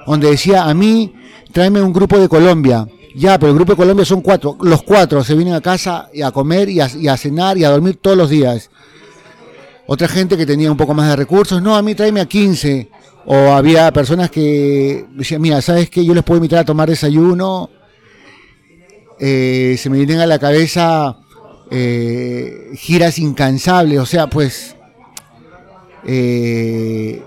donde 0.06 0.32
decía, 0.32 0.63
a 0.63 0.74
mí, 0.74 1.13
tráeme 1.51 1.82
un 1.82 1.94
grupo 1.94 2.20
de 2.20 2.29
Colombia. 2.29 2.88
Ya, 3.15 3.39
pero 3.39 3.51
el 3.51 3.56
grupo 3.56 3.74
de 3.74 3.77
Colombia 3.77 4.06
son 4.06 4.22
cuatro. 4.22 4.58
Los 4.62 4.84
cuatro 4.84 5.24
se 5.24 5.36
vienen 5.36 5.53
a 5.53 5.62
casa 5.62 6.10
a 6.24 6.32
comer 6.32 6.70
y 6.70 6.79
a 6.79 7.17
cenar 7.17 7.58
y 7.58 7.63
a 7.63 7.70
dormir 7.70 7.98
todos 8.01 8.17
los 8.17 8.29
días. 8.29 8.70
Otra 9.88 10.08
gente 10.08 10.36
que 10.36 10.46
tenía 10.46 10.70
un 10.70 10.77
poco 10.77 10.94
más 10.94 11.08
de 11.10 11.15
recursos, 11.15 11.62
no, 11.62 11.75
a 11.75 11.82
mí 11.82 11.96
tráeme 11.96 12.20
a 12.20 12.25
15. 12.25 12.89
O 13.25 13.36
había 13.51 13.91
personas 13.91 14.29
que 14.29 15.06
decían, 15.12 15.41
mira, 15.41 15.62
¿sabes 15.62 15.89
qué? 15.89 16.03
Yo 16.03 16.13
les 16.13 16.24
puedo 16.24 16.38
invitar 16.38 16.60
a 16.60 16.65
tomar 16.65 16.89
desayuno. 16.89 17.70
Eh, 19.20 19.75
se 19.77 19.89
me 19.89 19.98
vienen 19.98 20.20
a 20.20 20.25
la 20.25 20.39
cabeza 20.39 21.17
eh, 21.69 22.71
giras 22.75 23.19
incansables, 23.19 24.00
o 24.00 24.05
sea, 24.05 24.27
pues 24.27 24.75
eh, 26.05 27.21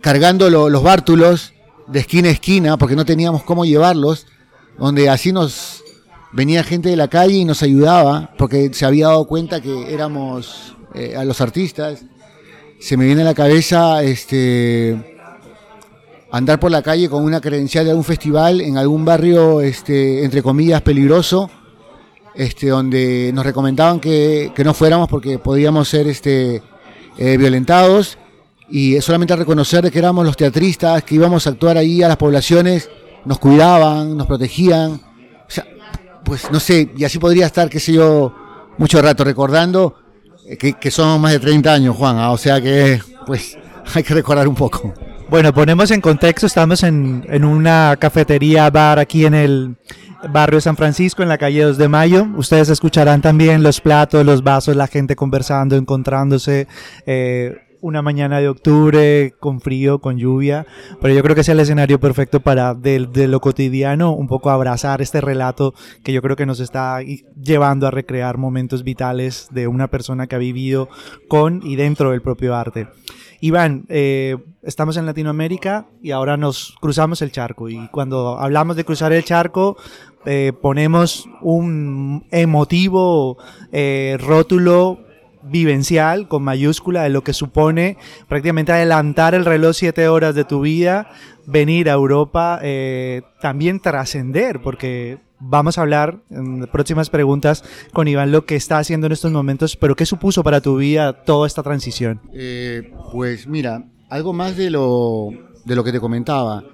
cargando 0.00 0.48
los 0.50 0.82
bártulos 0.82 1.52
de 1.86 2.00
esquina 2.00 2.28
a 2.28 2.32
esquina, 2.32 2.76
porque 2.76 2.96
no 2.96 3.04
teníamos 3.04 3.42
cómo 3.42 3.64
llevarlos, 3.64 4.26
donde 4.78 5.08
así 5.08 5.32
nos 5.32 5.82
venía 6.32 6.62
gente 6.62 6.88
de 6.88 6.96
la 6.96 7.08
calle 7.08 7.34
y 7.34 7.44
nos 7.44 7.62
ayudaba, 7.62 8.30
porque 8.38 8.72
se 8.72 8.86
había 8.86 9.08
dado 9.08 9.26
cuenta 9.26 9.60
que 9.60 9.92
éramos 9.92 10.76
eh, 10.94 11.16
a 11.16 11.24
los 11.24 11.40
artistas. 11.40 12.04
Se 12.80 12.96
me 12.96 13.06
viene 13.06 13.22
a 13.22 13.24
la 13.24 13.34
cabeza 13.34 14.02
este, 14.02 15.16
andar 16.30 16.60
por 16.60 16.70
la 16.70 16.82
calle 16.82 17.08
con 17.08 17.24
una 17.24 17.40
credencial 17.40 17.84
de 17.84 17.92
algún 17.92 18.04
festival 18.04 18.60
en 18.60 18.76
algún 18.76 19.04
barrio, 19.04 19.60
este, 19.60 20.24
entre 20.24 20.42
comillas, 20.42 20.82
peligroso, 20.82 21.50
este, 22.34 22.68
donde 22.68 23.30
nos 23.32 23.44
recomendaban 23.44 24.00
que, 24.00 24.52
no 24.64 24.74
fuéramos 24.74 25.08
porque 25.08 25.38
podíamos 25.38 25.88
ser 25.88 26.08
este, 26.08 26.62
eh, 27.16 27.36
violentados 27.36 28.18
y 28.68 29.00
solamente 29.00 29.36
reconocer 29.36 29.90
que 29.90 29.98
éramos 29.98 30.24
los 30.24 30.36
teatristas, 30.36 31.04
que 31.04 31.14
íbamos 31.14 31.46
a 31.46 31.50
actuar 31.50 31.76
ahí 31.76 32.02
a 32.02 32.08
las 32.08 32.16
poblaciones, 32.16 32.90
nos 33.24 33.38
cuidaban, 33.38 34.16
nos 34.16 34.26
protegían. 34.26 34.92
O 34.92 35.50
sea, 35.50 35.64
pues 36.24 36.50
no 36.50 36.58
sé, 36.58 36.90
y 36.96 37.04
así 37.04 37.18
podría 37.18 37.46
estar, 37.46 37.68
qué 37.68 37.78
sé 37.78 37.92
yo, 37.92 38.34
mucho 38.78 39.00
rato 39.00 39.22
recordando 39.22 39.96
que, 40.58 40.74
que 40.74 40.90
somos 40.90 41.20
más 41.20 41.32
de 41.32 41.40
30 41.40 41.72
años, 41.72 41.96
Juan, 41.96 42.18
ah, 42.18 42.32
o 42.32 42.38
sea 42.38 42.60
que 42.60 43.00
pues 43.26 43.56
hay 43.94 44.02
que 44.02 44.14
recordar 44.14 44.48
un 44.48 44.54
poco. 44.54 44.92
Bueno, 45.28 45.54
ponemos 45.54 45.90
en 45.90 46.00
contexto, 46.00 46.46
estamos 46.46 46.82
en 46.82 47.44
una 47.44 47.96
cafetería, 47.98 48.68
bar 48.70 48.98
aquí 48.98 49.24
en 49.24 49.34
el 49.34 49.76
barrio 50.30 50.60
San 50.60 50.76
Francisco, 50.76 51.22
en 51.22 51.28
la 51.28 51.38
calle 51.38 51.62
2 51.62 51.78
de 51.78 51.88
Mayo. 51.88 52.26
Ustedes 52.36 52.68
escucharán 52.68 53.20
también 53.20 53.62
los 53.62 53.80
platos, 53.80 54.24
los 54.24 54.42
vasos, 54.42 54.76
la 54.76 54.86
gente 54.86 55.16
conversando, 55.16 55.76
encontrándose. 55.76 56.66
Eh, 57.06 57.63
una 57.84 58.00
mañana 58.00 58.40
de 58.40 58.48
octubre 58.48 59.34
con 59.38 59.60
frío, 59.60 59.98
con 59.98 60.16
lluvia, 60.16 60.66
pero 61.02 61.12
yo 61.12 61.22
creo 61.22 61.34
que 61.34 61.42
es 61.42 61.48
el 61.50 61.60
escenario 61.60 62.00
perfecto 62.00 62.40
para 62.40 62.72
de, 62.72 63.28
lo 63.28 63.40
cotidiano 63.40 64.12
un 64.12 64.26
poco 64.26 64.48
abrazar 64.48 65.02
este 65.02 65.20
relato 65.20 65.74
que 66.02 66.14
yo 66.14 66.22
creo 66.22 66.34
que 66.34 66.46
nos 66.46 66.60
está 66.60 67.00
llevando 67.02 67.86
a 67.86 67.90
recrear 67.90 68.38
momentos 68.38 68.84
vitales 68.84 69.48
de 69.50 69.68
una 69.68 69.88
persona 69.88 70.26
que 70.26 70.34
ha 70.34 70.38
vivido 70.38 70.88
con 71.28 71.60
y 71.62 71.76
dentro 71.76 72.12
del 72.12 72.22
propio 72.22 72.54
arte. 72.54 72.88
Iván, 73.42 73.84
eh, 73.90 74.38
estamos 74.62 74.96
en 74.96 75.04
Latinoamérica 75.04 75.86
y 76.02 76.12
ahora 76.12 76.38
nos 76.38 76.74
cruzamos 76.80 77.20
el 77.20 77.32
charco 77.32 77.68
y 77.68 77.88
cuando 77.88 78.38
hablamos 78.38 78.76
de 78.76 78.84
cruzar 78.86 79.12
el 79.12 79.24
charco 79.24 79.76
eh, 80.24 80.54
ponemos 80.58 81.28
un 81.42 82.24
emotivo 82.30 83.36
eh, 83.72 84.16
rótulo 84.18 85.03
vivencial 85.44 86.28
con 86.28 86.42
mayúscula 86.42 87.02
de 87.02 87.10
lo 87.10 87.22
que 87.22 87.32
supone 87.32 87.96
prácticamente 88.28 88.72
adelantar 88.72 89.34
el 89.34 89.44
reloj 89.44 89.76
siete 89.76 90.08
horas 90.08 90.34
de 90.34 90.44
tu 90.44 90.60
vida, 90.60 91.10
venir 91.46 91.90
a 91.90 91.92
Europa, 91.92 92.58
eh, 92.62 93.22
también 93.40 93.80
trascender, 93.80 94.60
porque 94.62 95.18
vamos 95.38 95.76
a 95.76 95.82
hablar 95.82 96.20
en 96.30 96.66
próximas 96.68 97.10
preguntas 97.10 97.64
con 97.92 98.08
Iván 98.08 98.32
lo 98.32 98.46
que 98.46 98.56
está 98.56 98.78
haciendo 98.78 99.06
en 99.06 99.12
estos 99.12 99.32
momentos, 99.32 99.76
pero 99.76 99.94
¿qué 99.94 100.06
supuso 100.06 100.42
para 100.42 100.60
tu 100.60 100.76
vida 100.76 101.24
toda 101.24 101.46
esta 101.46 101.62
transición? 101.62 102.20
Eh, 102.32 102.92
pues 103.12 103.46
mira, 103.46 103.84
algo 104.08 104.32
más 104.32 104.56
de 104.56 104.70
lo, 104.70 105.28
de 105.64 105.76
lo 105.76 105.84
que 105.84 105.92
te 105.92 106.00
comentaba. 106.00 106.64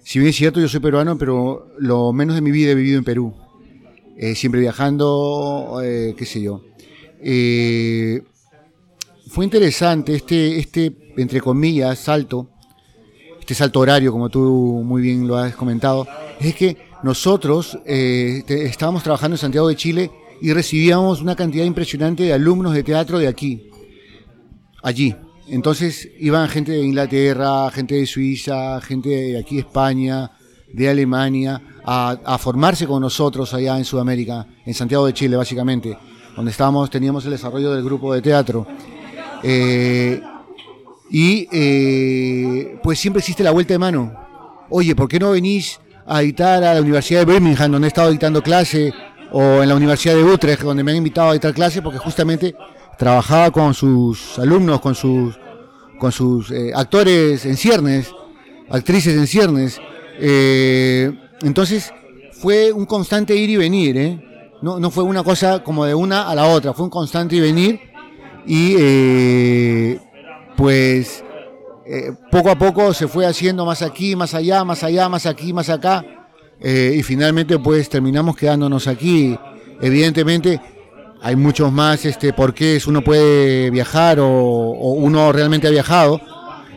Si 0.00 0.18
bien 0.18 0.30
es 0.30 0.36
cierto, 0.36 0.60
yo 0.60 0.68
soy 0.68 0.80
peruano, 0.80 1.18
pero 1.18 1.68
lo 1.78 2.12
menos 2.12 2.34
de 2.34 2.40
mi 2.40 2.50
vida 2.50 2.72
he 2.72 2.74
vivido 2.74 2.98
en 2.98 3.04
Perú. 3.04 3.34
Eh, 4.16 4.34
siempre 4.34 4.60
viajando, 4.60 5.78
qué 5.80 6.24
sé 6.24 6.42
yo. 6.42 6.62
Eh, 7.20 8.22
fue 9.28 9.44
interesante 9.44 10.14
este, 10.14 10.58
este, 10.58 11.12
entre 11.16 11.40
comillas, 11.40 11.98
salto, 11.98 12.48
este 13.40 13.54
salto 13.54 13.80
horario, 13.80 14.12
como 14.12 14.28
tú 14.28 14.82
muy 14.84 15.02
bien 15.02 15.26
lo 15.26 15.36
has 15.36 15.54
comentado, 15.54 16.06
es 16.40 16.54
que 16.54 16.76
nosotros 17.02 17.78
eh, 17.86 18.42
estábamos 18.48 19.02
trabajando 19.02 19.34
en 19.34 19.38
Santiago 19.38 19.68
de 19.68 19.76
Chile 19.76 20.10
y 20.40 20.52
recibíamos 20.52 21.20
una 21.20 21.36
cantidad 21.36 21.64
impresionante 21.64 22.22
de 22.22 22.32
alumnos 22.32 22.72
de 22.74 22.82
teatro 22.82 23.18
de 23.18 23.28
aquí, 23.28 23.70
allí. 24.82 25.14
Entonces 25.48 26.08
iban 26.18 26.48
gente 26.48 26.72
de 26.72 26.84
Inglaterra, 26.84 27.70
gente 27.70 27.96
de 27.96 28.06
Suiza, 28.06 28.80
gente 28.80 29.08
de 29.08 29.38
aquí 29.38 29.58
España, 29.58 30.30
de 30.72 30.88
Alemania, 30.88 31.62
a 31.84 32.36
formarse 32.38 32.86
con 32.86 33.00
nosotros 33.00 33.54
allá 33.54 33.78
en 33.78 33.84
Sudamérica, 33.86 34.46
en 34.66 34.74
Santiago 34.74 35.06
de 35.06 35.14
Chile 35.14 35.36
básicamente 35.36 35.96
donde 36.38 36.52
estábamos, 36.52 36.88
teníamos 36.88 37.24
el 37.24 37.32
desarrollo 37.32 37.74
del 37.74 37.82
grupo 37.82 38.14
de 38.14 38.22
teatro. 38.22 38.64
Eh, 39.42 40.22
y 41.10 41.48
eh, 41.50 42.78
pues 42.80 43.00
siempre 43.00 43.18
existe 43.18 43.42
la 43.42 43.50
vuelta 43.50 43.74
de 43.74 43.78
mano. 43.78 44.14
Oye, 44.70 44.94
¿por 44.94 45.08
qué 45.08 45.18
no 45.18 45.32
venís 45.32 45.80
a 46.06 46.22
editar 46.22 46.62
a 46.62 46.74
la 46.74 46.80
Universidad 46.80 47.26
de 47.26 47.32
Birmingham, 47.32 47.72
donde 47.72 47.86
he 47.86 47.88
estado 47.88 48.12
dictando 48.12 48.40
clase, 48.40 48.92
o 49.32 49.64
en 49.64 49.68
la 49.68 49.74
Universidad 49.74 50.14
de 50.14 50.22
Utrecht, 50.22 50.62
donde 50.62 50.84
me 50.84 50.92
han 50.92 50.98
invitado 50.98 51.30
a 51.30 51.32
editar 51.32 51.52
clase, 51.52 51.82
porque 51.82 51.98
justamente 51.98 52.54
trabajaba 52.96 53.50
con 53.50 53.74
sus 53.74 54.38
alumnos, 54.38 54.80
con 54.80 54.94
sus, 54.94 55.36
con 55.98 56.12
sus 56.12 56.52
eh, 56.52 56.70
actores 56.72 57.46
en 57.46 57.56
ciernes, 57.56 58.12
actrices 58.70 59.16
en 59.16 59.26
ciernes. 59.26 59.80
entonces 61.42 61.92
fue 62.30 62.70
un 62.70 62.86
constante 62.86 63.34
ir 63.34 63.50
y 63.50 63.56
venir, 63.56 63.96
¿eh? 63.96 64.27
No, 64.60 64.80
no 64.80 64.90
fue 64.90 65.04
una 65.04 65.22
cosa 65.22 65.62
como 65.62 65.84
de 65.84 65.94
una 65.94 66.28
a 66.28 66.34
la 66.34 66.46
otra, 66.46 66.72
fue 66.72 66.84
un 66.84 66.90
constante 66.90 67.36
y 67.36 67.40
venir 67.40 67.80
y 68.44 68.74
eh, 68.78 70.00
pues 70.56 71.22
eh, 71.86 72.12
poco 72.32 72.50
a 72.50 72.58
poco 72.58 72.92
se 72.92 73.06
fue 73.06 73.26
haciendo 73.26 73.64
más 73.64 73.82
aquí, 73.82 74.16
más 74.16 74.34
allá, 74.34 74.64
más 74.64 74.82
allá, 74.82 75.08
más 75.08 75.26
aquí, 75.26 75.52
más 75.52 75.68
acá 75.68 76.04
eh, 76.60 76.94
y 76.96 77.02
finalmente 77.02 77.58
pues 77.58 77.88
terminamos 77.88 78.36
quedándonos 78.36 78.88
aquí. 78.88 79.38
Evidentemente 79.80 80.60
hay 81.22 81.36
muchos 81.36 81.70
más 81.70 82.04
este, 82.04 82.32
por 82.32 82.52
qué 82.52 82.80
uno 82.86 83.02
puede 83.04 83.70
viajar 83.70 84.18
o, 84.18 84.26
o 84.26 84.92
uno 84.94 85.30
realmente 85.30 85.68
ha 85.68 85.70
viajado, 85.70 86.20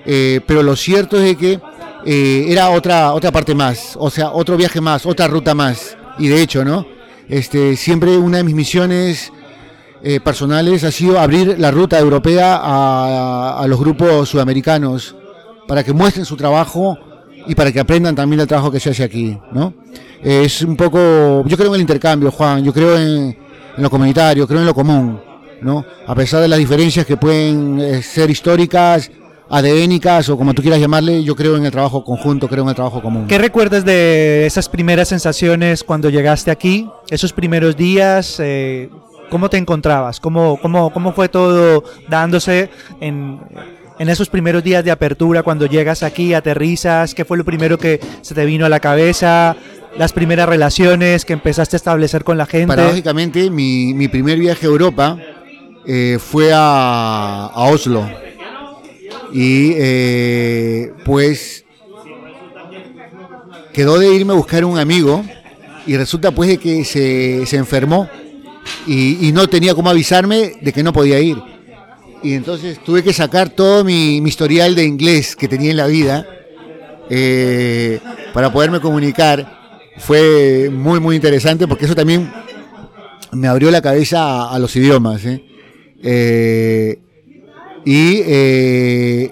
pero 0.05 0.61
lo 0.61 0.75
cierto 0.75 1.19
es 1.19 1.35
que 1.35 1.59
era 2.05 2.69
otra, 2.69 3.13
otra 3.13 3.31
parte 3.31 3.55
más, 3.55 3.95
o 3.97 4.09
sea, 4.09 4.31
otro 4.31 4.55
viaje 4.55 4.81
más, 4.81 5.05
otra 5.05 5.27
ruta 5.27 5.55
más. 5.55 5.97
Y 6.19 6.27
de 6.27 6.41
hecho, 6.41 6.63
¿no? 6.65 6.85
Este, 7.31 7.77
siempre 7.77 8.17
una 8.17 8.39
de 8.39 8.43
mis 8.43 8.55
misiones 8.55 9.31
eh, 10.03 10.19
personales 10.19 10.83
ha 10.83 10.91
sido 10.91 11.17
abrir 11.17 11.57
la 11.57 11.71
ruta 11.71 11.97
europea 11.97 12.59
a, 12.61 13.65
los 13.69 13.79
grupos 13.79 14.27
sudamericanos 14.27 15.15
para 15.65 15.81
que 15.81 15.93
muestren 15.93 16.25
su 16.25 16.35
trabajo 16.35 16.97
y 17.47 17.55
para 17.55 17.71
que 17.71 17.79
aprendan 17.79 18.15
también 18.15 18.41
el 18.41 18.47
trabajo 18.47 18.69
que 18.69 18.81
se 18.81 18.89
hace 18.89 19.05
aquí, 19.05 19.39
¿no? 19.53 19.73
Es 20.21 20.61
un 20.61 20.75
poco, 20.75 21.45
yo 21.47 21.55
creo 21.55 21.69
en 21.69 21.75
el 21.75 21.81
intercambio, 21.81 22.31
Juan, 22.31 22.65
yo 22.65 22.73
creo 22.73 22.97
en, 22.97 23.38
lo 23.77 23.89
comunitario, 23.89 24.45
creo 24.45 24.59
en 24.59 24.65
lo 24.65 24.73
común, 24.73 25.21
¿no? 25.61 25.85
A 26.07 26.13
pesar 26.13 26.41
de 26.41 26.50
las 26.50 26.59
diferencias 26.59 27.05
que 27.05 27.15
pueden 27.15 27.79
eh, 27.79 28.01
ser 28.01 28.29
históricas, 28.29 29.09
adénicas 29.51 30.29
o 30.29 30.38
como 30.38 30.53
tú 30.53 30.62
quieras 30.62 30.79
llamarle, 30.79 31.24
yo 31.24 31.36
creo 31.36 31.58
en 31.58 31.65
el 31.65 31.72
trabajo 31.72 32.03
conjunto, 32.03 32.48
creo 32.48 32.63
en 32.63 32.70
el 32.70 32.75
trabajo 32.75 33.01
común. 33.01 33.27
¿Qué 33.27 33.38
recuerdas 33.38 33.84
de 33.84 34.46
esas 34.46 34.70
primeras 34.70 35.10
sensaciones 35.10 35.84
cuando 35.84 36.10
llegaste 36.10 36.50
aquí? 36.50 36.89
Esos 37.10 37.34
primeros 37.34 37.75
días, 37.75 38.38
eh, 38.39 38.89
¿cómo 39.29 39.50
te 39.50 39.58
encontrabas? 39.58 40.22
¿Cómo, 40.22 40.58
cómo, 40.62 40.91
cómo 40.91 41.12
fue 41.12 41.27
todo 41.27 41.84
dándose 42.08 42.70
en, 43.01 43.39
en 44.00 44.10
esos 44.10 44.29
primeros 44.29 44.63
días 44.63 44.86
de 44.86 44.91
apertura 44.91 45.43
cuando 45.43 45.65
llegas 45.65 46.01
aquí, 46.01 46.34
aterrizas? 46.34 47.13
¿Qué 47.13 47.25
fue 47.25 47.38
lo 47.38 47.43
primero 47.43 47.77
que 47.77 48.00
se 48.22 48.34
te 48.34 48.46
vino 48.46 48.65
a 48.65 48.70
la 48.70 48.79
cabeza? 48.79 49.58
Las 49.98 50.13
primeras 50.13 50.48
relaciones 50.48 51.25
que 51.25 51.34
empezaste 51.34 51.75
a 51.75 51.77
establecer 51.77 52.24
con 52.24 52.38
la 52.38 52.46
gente. 52.46 52.67
Paradójicamente, 52.67 53.50
mi, 53.50 53.93
mi 53.93 54.08
primer 54.08 54.39
viaje 54.39 54.65
a 54.65 54.70
Europa 54.70 55.17
eh, 55.86 56.17
fue 56.22 56.53
a, 56.53 57.48
a 57.53 57.63
Oslo 57.65 58.08
y 59.33 59.73
eh, 59.75 60.93
pues 61.05 61.65
quedó 63.73 63.97
de 64.00 64.13
irme 64.13 64.33
a 64.33 64.35
buscar 64.35 64.65
un 64.65 64.77
amigo 64.77 65.23
y 65.88 65.97
resulta 65.97 66.31
pues 66.31 66.50
de 66.50 66.57
que 66.57 66.83
se, 66.83 67.45
se 67.45 67.57
enfermó 67.57 68.09
y, 68.88 69.31
no 69.33 69.47
tenía 69.47 69.73
cómo 69.73 69.89
avisarme 69.89 70.53
de 70.61 70.73
que 70.73 70.83
no 70.83 70.93
podía 70.93 71.19
ir. 71.19 71.38
Y 72.23 72.33
entonces 72.33 72.79
tuve 72.83 73.03
que 73.03 73.13
sacar 73.13 73.50
todo 73.50 73.83
mi, 73.83 74.17
historial 74.17 74.75
de 74.75 74.83
inglés 74.83 75.35
que 75.35 75.47
tenía 75.47 75.71
en 75.71 75.77
la 75.77 75.88
vida 75.88 76.27
eh, 77.09 78.00
para 78.33 78.51
poderme 78.51 78.79
comunicar. 78.79 79.59
Fue 79.97 80.69
muy, 80.71 81.00
muy 81.00 81.15
interesante 81.15 81.67
porque 81.67 81.85
eso 81.85 81.95
también 81.95 82.31
me 83.31 83.47
abrió 83.47 83.71
la 83.71 83.81
cabeza 83.81 84.50
a, 84.50 84.59
los 84.59 84.75
idiomas. 84.75 85.25
¿eh? 85.25 85.43
eh 86.03 87.00
y 87.85 88.21
eh, 88.25 89.31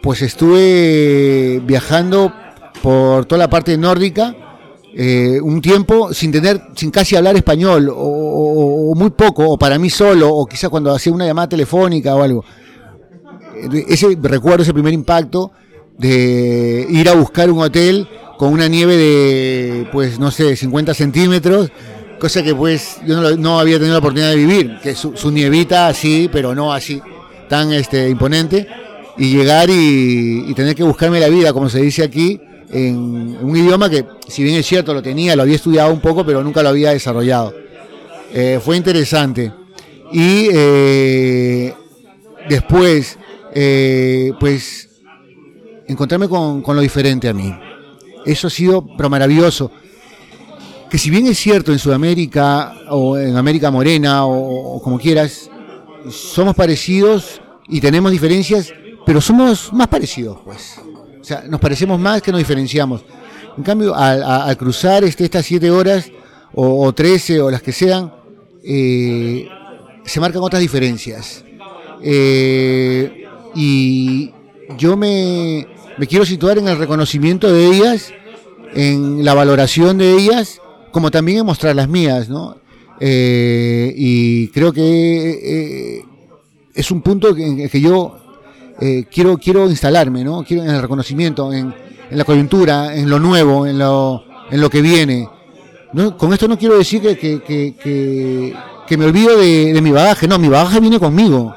pues 0.00 0.22
estuve 0.22 1.60
viajando 1.64 2.32
por 2.82 3.26
toda 3.26 3.38
la 3.38 3.50
parte 3.50 3.76
nórdica 3.76 4.34
eh, 4.94 5.40
un 5.40 5.62
tiempo 5.62 6.12
sin 6.12 6.30
tener, 6.30 6.60
sin 6.76 6.90
casi 6.90 7.16
hablar 7.16 7.34
español, 7.36 7.90
o, 7.94 8.94
muy 8.94 9.10
poco, 9.10 9.48
o 9.48 9.58
para 9.58 9.78
mí 9.78 9.88
solo, 9.88 10.28
o 10.28 10.44
quizás 10.44 10.68
cuando 10.68 10.94
hacía 10.94 11.12
una 11.12 11.24
llamada 11.24 11.48
telefónica 11.48 12.14
o 12.14 12.22
algo. 12.22 12.44
Ese 13.88 14.18
recuerdo 14.20 14.64
ese 14.64 14.74
primer 14.74 14.92
impacto 14.92 15.52
de 15.96 16.86
ir 16.90 17.08
a 17.08 17.14
buscar 17.14 17.50
un 17.50 17.62
hotel 17.62 18.06
con 18.36 18.52
una 18.52 18.68
nieve 18.68 18.96
de, 18.96 19.88
pues 19.92 20.18
no 20.18 20.30
sé, 20.30 20.56
50 20.56 20.92
centímetros, 20.92 21.70
cosa 22.18 22.42
que 22.42 22.54
pues 22.54 22.98
yo 23.06 23.36
no, 23.36 23.58
había 23.58 23.76
tenido 23.76 23.94
la 23.94 24.00
oportunidad 24.00 24.30
de 24.30 24.36
vivir, 24.36 24.78
que 24.82 24.94
su, 24.94 25.16
su 25.16 25.30
nievita 25.30 25.86
así, 25.86 26.28
pero 26.30 26.54
no 26.54 26.72
así 26.72 27.00
tan 27.52 27.70
este, 27.74 28.08
imponente 28.08 28.66
y 29.18 29.36
llegar 29.36 29.68
y, 29.68 30.54
tener 30.54 30.74
que 30.74 30.82
buscarme 30.82 31.20
la 31.20 31.28
vida, 31.28 31.52
como 31.52 31.68
se 31.68 31.82
dice 31.82 32.02
aquí, 32.02 32.40
en 32.70 33.36
un 33.42 33.54
idioma 33.54 33.90
que, 33.90 34.06
si 34.26 34.42
bien 34.42 34.56
es 34.56 34.64
cierto, 34.64 34.94
lo 34.94 35.02
tenía, 35.02 35.36
lo 35.36 35.42
había 35.42 35.56
estudiado 35.56 35.92
un 35.92 36.00
poco, 36.00 36.24
pero 36.24 36.42
nunca 36.42 36.62
lo 36.62 36.70
había 36.70 36.92
desarrollado. 36.92 37.52
Eh, 38.32 38.58
fue 38.64 38.78
interesante. 38.78 39.52
Y 40.12 40.48
eh, 40.50 41.74
después, 42.48 43.18
eh, 43.54 44.32
pues, 44.40 44.88
encontrarme 45.86 46.30
con, 46.30 46.62
lo 46.66 46.80
diferente 46.80 47.28
a 47.28 47.34
mí. 47.34 47.54
Eso 48.24 48.46
ha 48.46 48.50
sido 48.50 48.86
pero 48.96 49.10
maravilloso. 49.10 49.70
Que 50.88 50.96
si 50.96 51.10
bien 51.10 51.26
es 51.26 51.36
cierto 51.38 51.70
en 51.70 51.78
Sudamérica 51.78 52.76
o 52.88 53.18
en 53.18 53.36
América 53.36 53.70
Morena 53.70 54.24
o 54.24 54.80
como 54.82 54.98
quieras, 54.98 55.50
somos 56.10 56.54
parecidos 56.54 57.41
y 57.68 57.80
tenemos 57.80 58.10
diferencias, 58.12 58.72
pero 59.06 59.20
somos 59.20 59.72
más 59.72 59.88
parecidos, 59.88 60.38
pues. 60.44 60.78
O 61.20 61.24
sea, 61.24 61.44
nos 61.48 61.60
parecemos 61.60 62.00
más 62.00 62.20
que 62.20 62.32
nos 62.32 62.38
diferenciamos. 62.38 63.04
En 63.56 63.62
cambio, 63.62 63.94
al, 63.94 64.56
cruzar 64.56 65.04
este, 65.04 65.24
estas 65.24 65.46
siete 65.46 65.70
horas, 65.70 66.10
o, 66.54 66.92
trece, 66.92 67.40
o 67.40 67.50
las 67.50 67.62
que 67.62 67.72
sean, 67.72 68.12
eh, 68.64 69.48
se 70.04 70.20
marcan 70.20 70.42
otras 70.42 70.60
diferencias. 70.60 71.44
Eh, 72.02 73.24
y 73.54 74.32
yo 74.76 74.96
me, 74.96 75.66
me 75.98 76.06
quiero 76.06 76.24
situar 76.24 76.58
en 76.58 76.68
el 76.68 76.78
reconocimiento 76.78 77.52
de 77.52 77.66
ellas, 77.66 78.12
en 78.74 79.24
la 79.24 79.34
valoración 79.34 79.98
de 79.98 80.16
ellas, 80.16 80.60
como 80.90 81.10
también 81.10 81.38
en 81.38 81.46
mostrar 81.46 81.76
las 81.76 81.88
mías, 81.88 82.28
¿no? 82.28 82.56
Eh, 83.00 83.92
y 83.96 84.48
creo 84.48 84.72
que 84.72 86.04
es 86.74 86.90
un 86.90 87.02
punto 87.02 87.36
en 87.36 87.68
que 87.68 87.80
yo 87.80 88.16
eh, 88.80 89.04
quiero, 89.12 89.38
quiero 89.38 89.68
instalarme, 89.68 90.24
¿no? 90.24 90.42
Quiero 90.42 90.62
en 90.64 90.70
el 90.70 90.82
reconocimiento, 90.82 91.52
en, 91.52 91.74
la 92.10 92.24
coyuntura, 92.24 92.94
en 92.94 93.08
lo 93.08 93.18
nuevo, 93.18 93.66
en 93.66 93.78
lo, 93.78 94.24
en 94.50 94.60
lo 94.60 94.68
que 94.68 94.82
viene. 94.82 95.26
¿no? 95.94 96.16
Con 96.18 96.32
esto 96.32 96.46
no 96.46 96.58
quiero 96.58 96.76
decir 96.76 97.00
que, 97.00 97.40
que, 98.86 98.96
me 98.98 99.04
olvido 99.06 99.38
de, 99.38 99.80
mi 99.80 99.90
bagaje, 99.90 100.28
no, 100.28 100.38
mi 100.38 100.48
bagaje 100.48 100.80
viene 100.80 100.98
conmigo. 100.98 101.54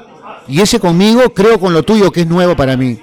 Y 0.48 0.60
ese 0.60 0.80
conmigo 0.80 1.34
creo 1.34 1.60
con 1.60 1.74
lo 1.74 1.82
tuyo 1.82 2.10
que 2.10 2.22
es 2.22 2.26
nuevo 2.26 2.56
para 2.56 2.74
mí. 2.74 2.98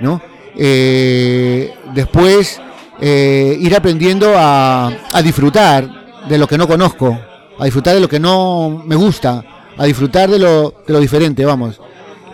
¿no? 0.00 0.20
Eh, 0.56 1.72
después 1.94 2.60
eh, 3.00 3.56
ir 3.58 3.74
aprendiendo 3.74 4.34
a, 4.36 4.88
a 5.12 5.22
disfrutar 5.22 6.26
de 6.28 6.36
lo 6.36 6.46
que 6.46 6.58
no 6.58 6.68
conozco, 6.68 7.18
a 7.58 7.64
disfrutar 7.64 7.94
de 7.94 8.00
lo 8.00 8.08
que 8.08 8.20
no 8.20 8.82
me 8.84 8.96
gusta, 8.96 9.59
a 9.80 9.86
disfrutar 9.86 10.30
de 10.30 10.38
lo, 10.38 10.74
de 10.86 10.92
lo 10.92 11.00
diferente, 11.00 11.42
vamos. 11.42 11.80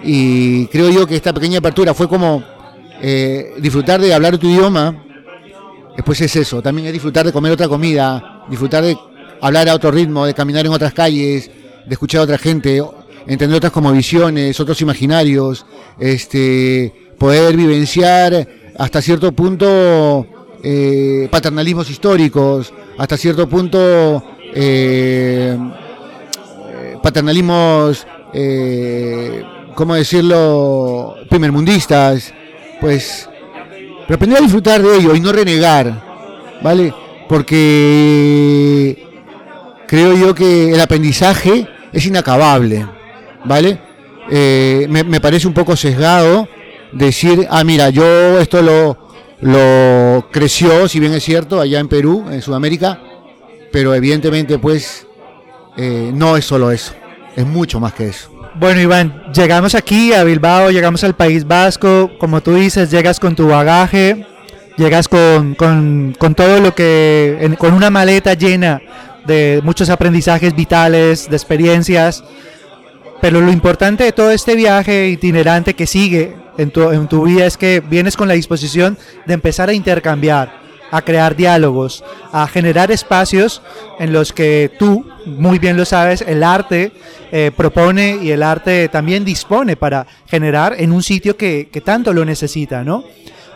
Y 0.02 0.66
creo 0.66 0.90
yo 0.90 1.06
que 1.06 1.14
esta 1.14 1.32
pequeña 1.32 1.60
apertura 1.60 1.94
fue 1.94 2.08
como 2.08 2.42
eh, 3.00 3.54
disfrutar 3.58 4.00
de 4.00 4.12
hablar 4.12 4.36
tu 4.36 4.48
idioma, 4.48 5.04
después 5.94 6.20
es 6.22 6.34
eso, 6.34 6.60
también 6.60 6.88
es 6.88 6.92
disfrutar 6.92 7.24
de 7.24 7.32
comer 7.32 7.52
otra 7.52 7.68
comida, 7.68 8.42
disfrutar 8.50 8.82
de 8.82 8.98
hablar 9.40 9.68
a 9.68 9.76
otro 9.76 9.92
ritmo, 9.92 10.26
de 10.26 10.34
caminar 10.34 10.66
en 10.66 10.72
otras 10.72 10.92
calles, 10.92 11.48
de 11.86 11.92
escuchar 11.92 12.22
a 12.22 12.24
otra 12.24 12.36
gente, 12.36 12.82
entender 13.28 13.58
otras 13.58 13.72
como 13.72 13.92
visiones, 13.92 14.58
otros 14.58 14.80
imaginarios, 14.80 15.64
este, 16.00 17.12
poder 17.16 17.56
vivenciar 17.56 18.48
hasta 18.76 19.00
cierto 19.00 19.30
punto 19.30 20.26
eh, 20.64 21.28
paternalismos 21.30 21.88
históricos, 21.90 22.72
hasta 22.98 23.16
cierto 23.16 23.48
punto 23.48 24.20
eh, 24.52 25.56
paternalismos, 27.06 28.04
eh, 28.34 29.40
¿cómo 29.76 29.94
decirlo?, 29.94 31.14
primermundistas, 31.30 32.34
pues, 32.80 33.30
pero 34.08 34.16
aprender 34.16 34.38
a 34.38 34.42
disfrutar 34.42 34.82
de 34.82 34.96
ello 34.96 35.14
y 35.14 35.20
no 35.20 35.30
renegar, 35.30 36.02
¿vale? 36.64 36.92
Porque 37.28 39.06
creo 39.86 40.16
yo 40.16 40.34
que 40.34 40.72
el 40.72 40.80
aprendizaje 40.80 41.68
es 41.92 42.04
inacabable, 42.06 42.84
¿vale? 43.44 43.78
Eh, 44.28 44.88
me, 44.88 45.20
parece 45.20 45.46
un 45.46 45.54
poco 45.54 45.76
sesgado 45.76 46.48
decir, 46.90 47.46
ah, 47.48 47.62
mira, 47.62 47.90
yo 47.90 48.40
esto 48.40 48.62
lo, 48.62 48.98
lo 49.42 50.28
creció, 50.32 50.88
si 50.88 50.98
bien 50.98 51.12
es 51.12 51.22
cierto, 51.22 51.60
allá 51.60 51.78
en 51.78 51.86
Perú, 51.86 52.24
en 52.32 52.42
Sudamérica, 52.42 53.00
pero 53.70 53.94
evidentemente 53.94 54.58
pues 54.58 55.06
eh, 55.76 56.10
no 56.14 56.36
es 56.36 56.44
solo 56.44 56.70
eso, 56.70 56.94
es 57.34 57.46
mucho 57.46 57.80
más 57.80 57.92
que 57.92 58.08
eso. 58.08 58.30
Bueno, 58.58 58.80
Iván, 58.80 59.24
llegamos 59.34 59.74
aquí 59.74 60.14
a 60.14 60.24
Bilbao, 60.24 60.70
llegamos 60.70 61.04
al 61.04 61.14
País 61.14 61.46
Vasco, 61.46 62.10
como 62.18 62.40
tú 62.40 62.54
dices, 62.54 62.90
llegas 62.90 63.20
con 63.20 63.36
tu 63.36 63.48
bagaje, 63.48 64.26
llegas 64.78 65.08
con, 65.08 65.54
con, 65.54 66.34
todo 66.34 66.60
lo 66.60 66.74
que, 66.74 67.54
con 67.58 67.74
una 67.74 67.90
maleta 67.90 68.32
llena 68.32 68.80
de 69.26 69.60
muchos 69.62 69.90
aprendizajes 69.90 70.54
vitales, 70.54 71.28
de 71.28 71.36
experiencias, 71.36 72.24
pero 73.20 73.42
lo 73.42 73.52
importante 73.52 74.04
de 74.04 74.12
todo 74.12 74.30
este 74.30 74.54
viaje 74.54 75.08
itinerante 75.08 75.74
que 75.74 75.86
sigue 75.86 76.34
en 76.56 76.70
tu, 76.70 76.90
en 76.90 77.08
tu 77.08 77.24
vida 77.24 77.44
es 77.44 77.58
que 77.58 77.80
vienes 77.80 78.16
con 78.16 78.28
la 78.28 78.34
disposición 78.34 78.96
de 79.26 79.34
empezar 79.34 79.68
a 79.68 79.74
intercambiar, 79.74 80.65
a 80.90 81.02
crear 81.02 81.36
diálogos, 81.36 82.04
a 82.32 82.46
generar 82.46 82.90
espacios 82.90 83.62
en 83.98 84.12
los 84.12 84.32
que 84.32 84.70
tú, 84.78 85.06
muy 85.24 85.58
bien 85.58 85.76
lo 85.76 85.84
sabes, 85.84 86.22
el 86.22 86.42
arte 86.42 86.92
eh, 87.32 87.50
propone 87.56 88.18
y 88.22 88.30
el 88.30 88.42
arte 88.42 88.88
también 88.88 89.24
dispone 89.24 89.76
para 89.76 90.06
generar 90.26 90.74
en 90.78 90.92
un 90.92 91.02
sitio 91.02 91.36
que, 91.36 91.68
tanto 91.84 92.12
lo 92.12 92.24
necesita, 92.24 92.84
¿no? 92.84 93.04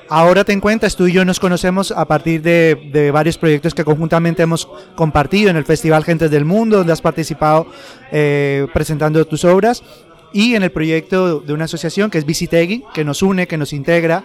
Ahora 0.08 0.42
te 0.42 0.52
encuentras, 0.52 0.96
tú 0.96 1.06
y 1.06 1.12
yo 1.12 1.24
nos 1.24 1.38
conocemos 1.38 1.92
a 1.92 2.04
partir 2.04 2.42
de, 2.42 3.10
varios 3.12 3.38
proyectos 3.38 3.74
que 3.74 3.84
conjuntamente 3.84 4.42
hemos 4.42 4.68
compartido 4.96 5.50
en 5.50 5.56
el 5.56 5.64
Festival 5.64 6.02
Gentes 6.02 6.32
del 6.32 6.44
Mundo, 6.44 6.78
donde 6.78 6.92
has 6.92 7.00
participado 7.00 7.68
eh, 8.10 8.66
presentando 8.74 9.24
tus 9.24 9.44
obras, 9.44 9.84
y 10.32 10.56
en 10.56 10.64
el 10.64 10.72
proyecto 10.72 11.38
de 11.38 11.52
una 11.52 11.66
asociación 11.66 12.10
que 12.10 12.18
es 12.18 12.26
Visitegui, 12.26 12.82
que 12.92 13.04
nos 13.04 13.22
une, 13.22 13.46
que 13.46 13.56
nos 13.56 13.72
integra, 13.72 14.24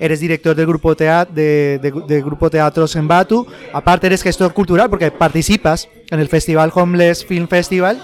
eres 0.00 0.18
director 0.18 0.56
del 0.56 0.66
grupo, 0.66 0.96
teatro, 0.96 1.32
de, 1.34 2.22
grupo 2.24 2.50
Teatros 2.50 2.96
en 2.96 3.06
Batu, 3.06 3.46
aparte 3.72 4.08
eres 4.08 4.22
gestor 4.22 4.52
cultural 4.52 4.90
porque 4.90 5.12
participas 5.12 5.88
en 6.10 6.18
el 6.18 6.28
Festival 6.28 6.72
Homeless 6.74 7.24
Film 7.24 7.46
Festival. 7.46 8.02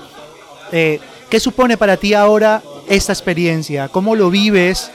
Eh, 0.71 1.01
¿Qué 1.29 1.41
supone 1.41 1.77
para 1.77 1.97
ti 1.97 2.15
ahora 2.15 2.63
esta 2.89 3.13
experiencia? 3.13 3.89
¿Cómo 3.89 4.15
lo 4.15 4.31
vives? 4.31 4.93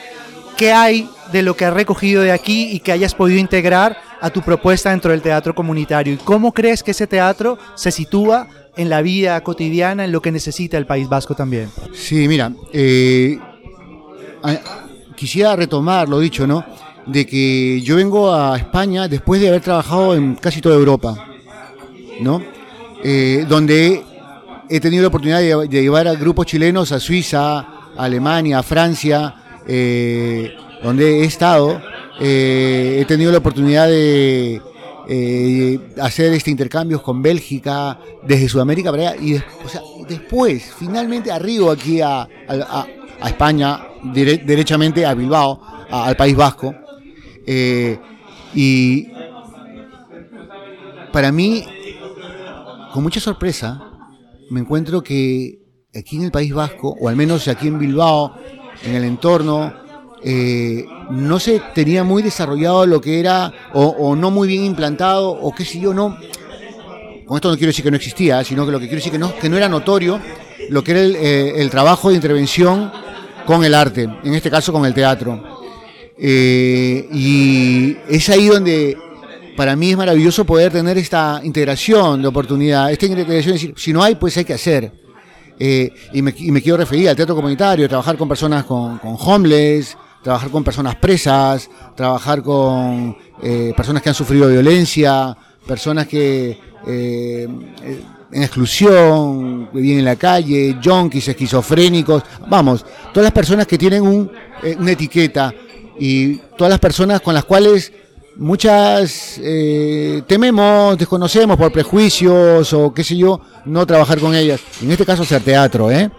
¿qué 0.61 0.71
hay 0.71 1.09
de 1.31 1.41
lo 1.41 1.55
que 1.55 1.65
has 1.65 1.73
recogido 1.73 2.21
de 2.21 2.31
aquí 2.31 2.69
y 2.71 2.79
que 2.81 2.91
hayas 2.91 3.15
podido 3.15 3.39
integrar 3.39 3.97
a 4.21 4.29
tu 4.29 4.43
propuesta 4.43 4.91
dentro 4.91 5.09
del 5.09 5.23
teatro 5.23 5.55
comunitario? 5.55 6.13
¿Y 6.13 6.17
cómo 6.17 6.53
crees 6.53 6.83
que 6.83 6.91
ese 6.91 7.07
teatro 7.07 7.57
se 7.73 7.89
sitúa 7.89 8.47
en 8.77 8.87
la 8.87 9.01
vida 9.01 9.41
cotidiana, 9.41 10.05
en 10.05 10.11
lo 10.11 10.21
que 10.21 10.31
necesita 10.31 10.77
el 10.77 10.85
País 10.85 11.09
Vasco 11.09 11.33
también? 11.33 11.69
Sí, 11.93 12.27
mira, 12.27 12.51
eh, 12.71 13.39
quisiera 15.15 15.55
retomar 15.55 16.07
lo 16.07 16.19
dicho, 16.19 16.45
¿no? 16.45 16.63
De 17.05 17.25
que 17.25 17.81
yo 17.81 17.95
vengo 17.95 18.33
a 18.33 18.57
España 18.57 19.07
después 19.07 19.41
de 19.41 19.49
haber 19.49 19.61
trabajado 19.61 20.15
en 20.15 20.35
casi 20.35 20.61
toda 20.61 20.75
Europa, 20.75 21.15
¿no? 22.21 22.41
Eh, 23.03 23.45
donde 23.49 24.03
he 24.69 24.79
tenido 24.79 25.01
la 25.01 25.07
oportunidad 25.07 25.39
de, 25.39 25.67
llevar 25.67 26.07
a 26.07 26.13
grupos 26.13 26.45
chilenos 26.45 26.91
a 26.91 26.99
Suiza, 26.99 27.59
a 27.59 27.65
Alemania, 27.97 28.59
a 28.59 28.63
Francia, 28.63 29.35
eh, 29.67 30.53
donde 30.83 31.21
he 31.21 31.25
estado. 31.25 31.81
Eh, 32.19 32.99
he 33.01 33.05
tenido 33.05 33.31
la 33.31 33.39
oportunidad 33.39 33.87
de 33.87 34.61
hacer 35.99 36.31
este 36.33 36.51
intercambios 36.51 37.01
con 37.01 37.21
Bélgica, 37.21 37.99
desde 38.23 38.47
Sudamérica 38.47 38.91
para 38.91 39.09
allá, 39.09 39.21
y 39.21 39.41
después, 40.07 40.71
finalmente 40.77 41.31
arribo 41.31 41.71
aquí 41.71 41.99
a, 42.01 42.27
España, 43.25 43.81
derechamente 44.03 45.05
a 45.05 45.13
Bilbao, 45.13 45.59
al 45.89 46.15
País 46.15 46.35
Vasco. 46.35 46.73
Y 48.53 49.07
para 51.11 51.31
mí 51.31 51.65
con 52.93 53.03
mucha 53.03 53.19
sorpresa 53.19 53.81
me 54.49 54.59
encuentro 54.59 55.01
que 55.01 55.59
aquí 55.95 56.17
en 56.17 56.23
el 56.23 56.31
País 56.31 56.53
Vasco, 56.53 56.95
o 56.99 57.09
al 57.09 57.15
menos 57.15 57.47
aquí 57.47 57.67
en 57.67 57.79
Bilbao, 57.79 58.35
en 58.83 58.95
el 58.95 59.03
entorno, 59.03 59.73
eh, 60.23 60.85
no 61.09 61.39
se 61.39 61.61
tenía 61.73 62.03
muy 62.03 62.21
desarrollado 62.21 62.85
lo 62.85 63.01
que 63.01 63.19
era, 63.19 63.51
o, 63.73 64.15
no 64.15 64.29
muy 64.29 64.47
bien 64.47 64.65
implantado, 64.65 65.31
o 65.31 65.53
qué 65.53 65.65
sé 65.65 65.79
yo, 65.79 65.93
no. 65.93 66.17
Con 67.25 67.37
esto 67.37 67.49
no 67.49 67.55
quiero 67.55 67.69
decir 67.69 67.83
que 67.83 67.91
no 67.91 67.97
existía, 67.97 68.43
sino 68.43 68.65
que 68.65 68.71
lo 68.71 68.79
que 68.79 68.85
quiero 68.85 68.97
decir 68.97 69.11
que 69.11 69.19
no, 69.19 69.33
que 69.35 69.49
no 69.49 69.57
era 69.57 69.69
notorio 69.69 70.19
lo 70.69 70.83
que 70.83 70.91
era 70.91 71.01
el, 71.01 71.15
eh, 71.15 71.69
trabajo 71.69 72.09
de 72.09 72.15
intervención 72.15 72.91
con 73.45 73.63
el 73.63 73.73
arte, 73.73 74.03
en 74.23 74.33
este 74.33 74.51
caso 74.51 74.71
con 74.71 74.85
el 74.85 74.93
teatro. 74.93 75.50
Eh, 76.23 77.07
y 77.11 77.97
es 78.07 78.29
ahí 78.29 78.47
donde 78.47 78.95
para 79.55 79.75
mí 79.75 79.91
es 79.91 79.97
maravilloso 79.97 80.45
poder 80.45 80.71
tener 80.71 80.97
esta 80.97 81.41
integración 81.43 82.21
de 82.21 82.27
oportunidad, 82.27 82.91
esta 82.91 83.05
integración, 83.05 83.53
decir, 83.53 83.73
si 83.75 83.91
no 83.91 84.03
hay, 84.03 84.15
pues 84.15 84.37
hay 84.37 84.45
que 84.45 84.53
hacer. 84.53 84.91
Eh, 85.59 85.91
y, 86.13 86.21
me, 86.21 86.33
quiero 86.33 86.77
referir 86.77 87.09
al 87.09 87.15
teatro 87.15 87.35
comunitario, 87.35 87.87
trabajar 87.87 88.17
con 88.17 88.27
personas 88.27 88.65
con, 88.65 88.99
homeless, 89.03 89.97
trabajar 90.23 90.49
con 90.49 90.63
personas 90.63 90.95
presas, 90.95 91.69
trabajar 91.95 92.41
con 92.41 93.15
eh, 93.43 93.73
personas 93.75 94.01
que 94.01 94.09
han 94.09 94.15
sufrido 94.15 94.47
violencia, 94.47 95.37
personas 95.67 96.07
que 96.07 96.57
eh, 96.87 97.47
en 98.31 98.43
exclusión, 98.43 99.69
viven 99.73 99.99
en 99.99 100.05
la 100.05 100.15
calle, 100.15 100.77
junkies, 100.83 101.27
esquizofrénicos, 101.27 102.23
vamos, 102.47 102.85
todas 103.13 103.25
las 103.25 103.33
personas 103.33 103.67
que 103.67 103.77
tienen 103.77 104.03
una 104.03 104.91
etiqueta 104.91 105.53
y 105.99 106.35
todas 106.57 106.71
las 106.71 106.79
personas 106.79 107.21
con 107.21 107.33
las 107.33 107.45
cuales 107.45 107.91
muchas 108.37 109.39
eh, 109.43 110.23
tememos, 110.27 110.97
desconocemos 110.97 111.57
por 111.57 111.71
prejuicios 111.71 112.73
o 112.73 112.93
qué 112.93 113.03
sé 113.03 113.17
yo, 113.17 113.41
no 113.65 113.85
trabajar 113.85 114.19
con 114.19 114.33
ellas. 114.35 114.61
En 114.81 114.91
este 114.91 115.05
caso 115.05 115.23
hacer 115.23 115.41
teatro, 115.41 115.91
¿eh? 115.91 116.09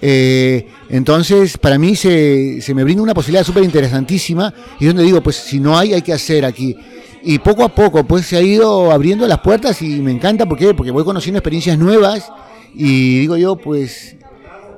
eh 0.00 0.66
entonces, 0.88 1.58
para 1.58 1.78
mí 1.78 1.94
se, 1.96 2.62
se 2.62 2.74
me 2.74 2.84
brinda 2.84 3.02
una 3.02 3.14
posibilidad 3.14 3.44
súper 3.44 3.64
interesantísima 3.64 4.52
y 4.80 4.86
donde 4.86 5.02
digo, 5.02 5.20
pues 5.22 5.36
si 5.36 5.60
no 5.60 5.76
hay, 5.76 5.92
hay 5.92 6.02
que 6.02 6.12
hacer 6.12 6.44
aquí. 6.44 6.76
Y 7.22 7.38
poco 7.40 7.64
a 7.64 7.68
poco, 7.68 8.04
pues 8.04 8.26
se 8.26 8.36
ha 8.36 8.40
ido 8.40 8.90
abriendo 8.90 9.26
las 9.26 9.40
puertas 9.40 9.82
y 9.82 10.00
me 10.00 10.12
encanta, 10.12 10.46
¿por 10.46 10.56
qué? 10.56 10.72
Porque 10.72 10.90
voy 10.90 11.04
conociendo 11.04 11.38
experiencias 11.38 11.76
nuevas 11.76 12.30
y 12.74 13.18
digo 13.20 13.36
yo, 13.36 13.56
pues 13.56 14.16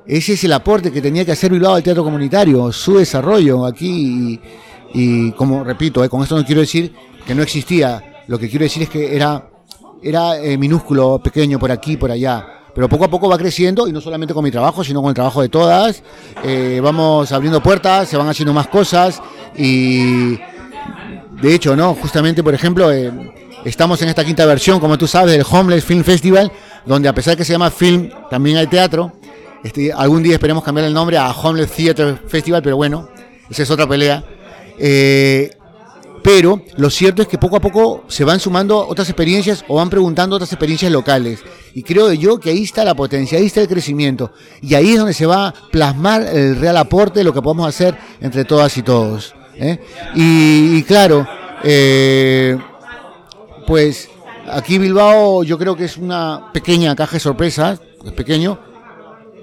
ese 0.07 0.33
es 0.35 0.45
el 0.45 0.53
aporte 0.53 0.91
que 0.91 1.01
tenía 1.01 1.25
que 1.25 1.33
hacer 1.33 1.53
Bilbao 1.53 1.75
al 1.75 1.83
teatro 1.83 2.05
comunitario, 2.05 2.73
su 2.73 2.99
desarrollo 2.99 3.65
aquí. 3.65 4.41
Y 4.93 5.33
como 5.33 5.63
repito, 5.63 6.03
eh, 6.03 6.09
con 6.09 6.23
esto 6.23 6.37
no 6.37 6.45
quiero 6.45 6.61
decir 6.61 6.93
que 7.27 7.35
no 7.35 7.43
existía, 7.43 8.23
lo 8.27 8.39
que 8.39 8.49
quiero 8.49 8.65
decir 8.65 8.83
es 8.83 8.89
que 8.89 9.15
era, 9.15 9.51
era 10.03 10.39
eh, 10.39 10.59
minúsculo, 10.59 11.21
pequeño, 11.23 11.59
por 11.59 11.71
aquí, 11.71 11.97
por 11.97 12.11
allá. 12.11 12.47
Pero 12.75 12.89
poco 12.89 13.05
a 13.05 13.09
poco 13.09 13.29
va 13.29 13.37
creciendo 13.37 13.89
y 13.89 13.93
no 13.93 14.01
solamente 14.01 14.33
con 14.33 14.45
mi 14.45 14.51
trabajo, 14.51 14.85
sino 14.85 15.01
con 15.01 15.09
el 15.09 15.15
trabajo 15.15 15.43
de 15.43 15.49
todas. 15.49 16.03
Eh, 16.45 16.81
vamos 16.83 17.33
abriendo 17.33 17.63
puertas, 17.63 18.09
se 18.09 18.17
van 18.17 18.29
haciendo 18.29 18.53
más 18.53 18.69
cosas 18.69 19.21
y 19.57 20.37
de 21.43 21.55
hecho, 21.55 21.75
¿no? 21.75 21.95
Justamente, 21.95 22.43
por 22.43 22.55
ejemplo, 22.55 22.91
estamos 23.65 24.01
en 24.03 24.09
esta 24.09 24.25
quinta 24.25 24.47
versión, 24.47 24.79
como 24.79 24.97
tú 24.99 25.07
sabes, 25.07 25.33
del 25.33 25.45
Homeless 25.49 25.85
Film 25.85 26.05
Festival, 26.05 26.53
donde 26.87 27.09
a 27.09 27.15
pesar 27.15 27.33
de 27.33 27.39
que 27.39 27.45
se 27.45 27.53
llama 27.53 27.71
film, 27.71 28.11
también 28.31 28.57
hay 28.57 28.67
teatro. 28.67 29.13
Este, 29.63 29.93
algún 29.93 30.23
día 30.23 30.35
esperemos 30.35 30.65
cambiar 30.65 30.87
el 30.87 30.95
nombre 30.95 31.19
a 31.19 31.31
Homeless 31.31 31.71
Theater 31.73 32.19
Festival, 32.27 32.63
pero 32.63 32.77
bueno, 32.77 33.09
esa 33.51 33.63
es 33.63 33.71
otra 33.71 33.87
pelea. 33.87 34.25
Eh, 34.79 35.51
pero 36.23 36.63
lo 36.77 36.91
cierto 36.91 37.23
es 37.23 37.29
que 37.29 37.39
poco 37.39 37.57
a 37.57 37.61
poco 37.61 38.05
se 38.09 38.25
van 38.25 38.41
sumando 38.41 38.87
otras 38.87 39.09
experiencias 39.09 39.65
o 39.69 39.77
van 39.77 39.91
preguntando 39.91 40.37
otras 40.37 40.53
experiencias 40.53 40.93
locales. 40.93 41.41
Y 41.75 41.83
creo 41.83 42.13
yo 42.13 42.39
que 42.39 42.51
ahí 42.51 42.63
está 42.63 42.85
la 42.85 42.95
potencia, 42.95 43.39
ahí 43.39 43.47
está 43.47 43.61
el 43.61 43.69
crecimiento. 43.69 44.33
Y 44.61 44.75
ahí 44.75 44.93
es 44.93 44.99
donde 44.99 45.15
se 45.15 45.27
va 45.27 45.49
a 45.49 45.55
plasmar 45.71 46.23
el 46.23 46.57
real 46.57 46.77
aporte 46.77 47.21
de 47.21 47.25
lo 47.25 47.33
que 47.33 47.43
podemos 47.43 47.69
hacer 47.69 47.97
entre 48.21 48.45
todas 48.45 48.77
y 48.77 48.83
todos. 48.83 49.35
¿eh? 49.57 49.79
Y, 50.15 50.83
claro, 50.83 51.27
eh, 51.63 52.59
pues 53.67 54.09
aquí 54.51 54.79
Bilbao 54.79 55.43
yo 55.43 55.59
creo 55.59 55.77
que 55.77 55.85
es 55.85 55.97
una 55.97 56.51
pequeña 56.53 56.95
caja 56.97 57.15
de 57.15 57.21
sorpresas, 57.21 57.81
es 58.05 58.13
pequeño, 58.13 58.59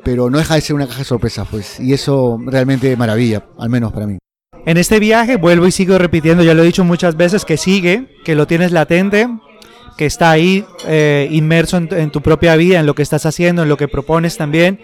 pero 0.08 0.30
no 0.30 0.38
deja 0.38 0.56
de 0.56 0.62
ser 0.62 0.74
una 0.74 0.88
caja 0.88 1.00
de 1.00 1.04
sorpresas, 1.04 1.46
pues. 1.52 1.82
Y 1.82 1.92
eso 1.92 2.40
realmente 2.46 2.96
maravilla, 2.96 3.44
al 3.60 3.70
menos 3.70 3.92
para 3.92 4.08
mí. 4.08 4.18
En 4.66 4.78
este 4.78 5.02
viaje 5.02 5.36
vuelvo 5.36 5.68
y 5.68 5.72
sigo 5.74 5.98
repitiendo, 5.98 6.46
ya 6.46 6.54
lo 6.54 6.64
he 6.64 6.66
dicho 6.66 6.86
muchas 6.86 7.18
veces, 7.18 7.44
que 7.44 7.58
sigue, 7.58 8.08
que 8.24 8.34
lo 8.34 8.48
tienes 8.48 8.72
latente, 8.72 9.28
que 9.98 10.06
está 10.06 10.32
ahí 10.32 10.64
eh, 10.86 11.28
inmerso 11.30 11.76
en, 11.76 12.10
tu 12.10 12.22
propia 12.22 12.56
vida, 12.56 12.80
en 12.80 12.86
lo 12.86 12.96
que 12.96 13.02
estás 13.02 13.26
haciendo, 13.26 13.64
en 13.64 13.68
lo 13.68 13.76
que 13.76 13.90
propones 13.90 14.38
también. 14.38 14.80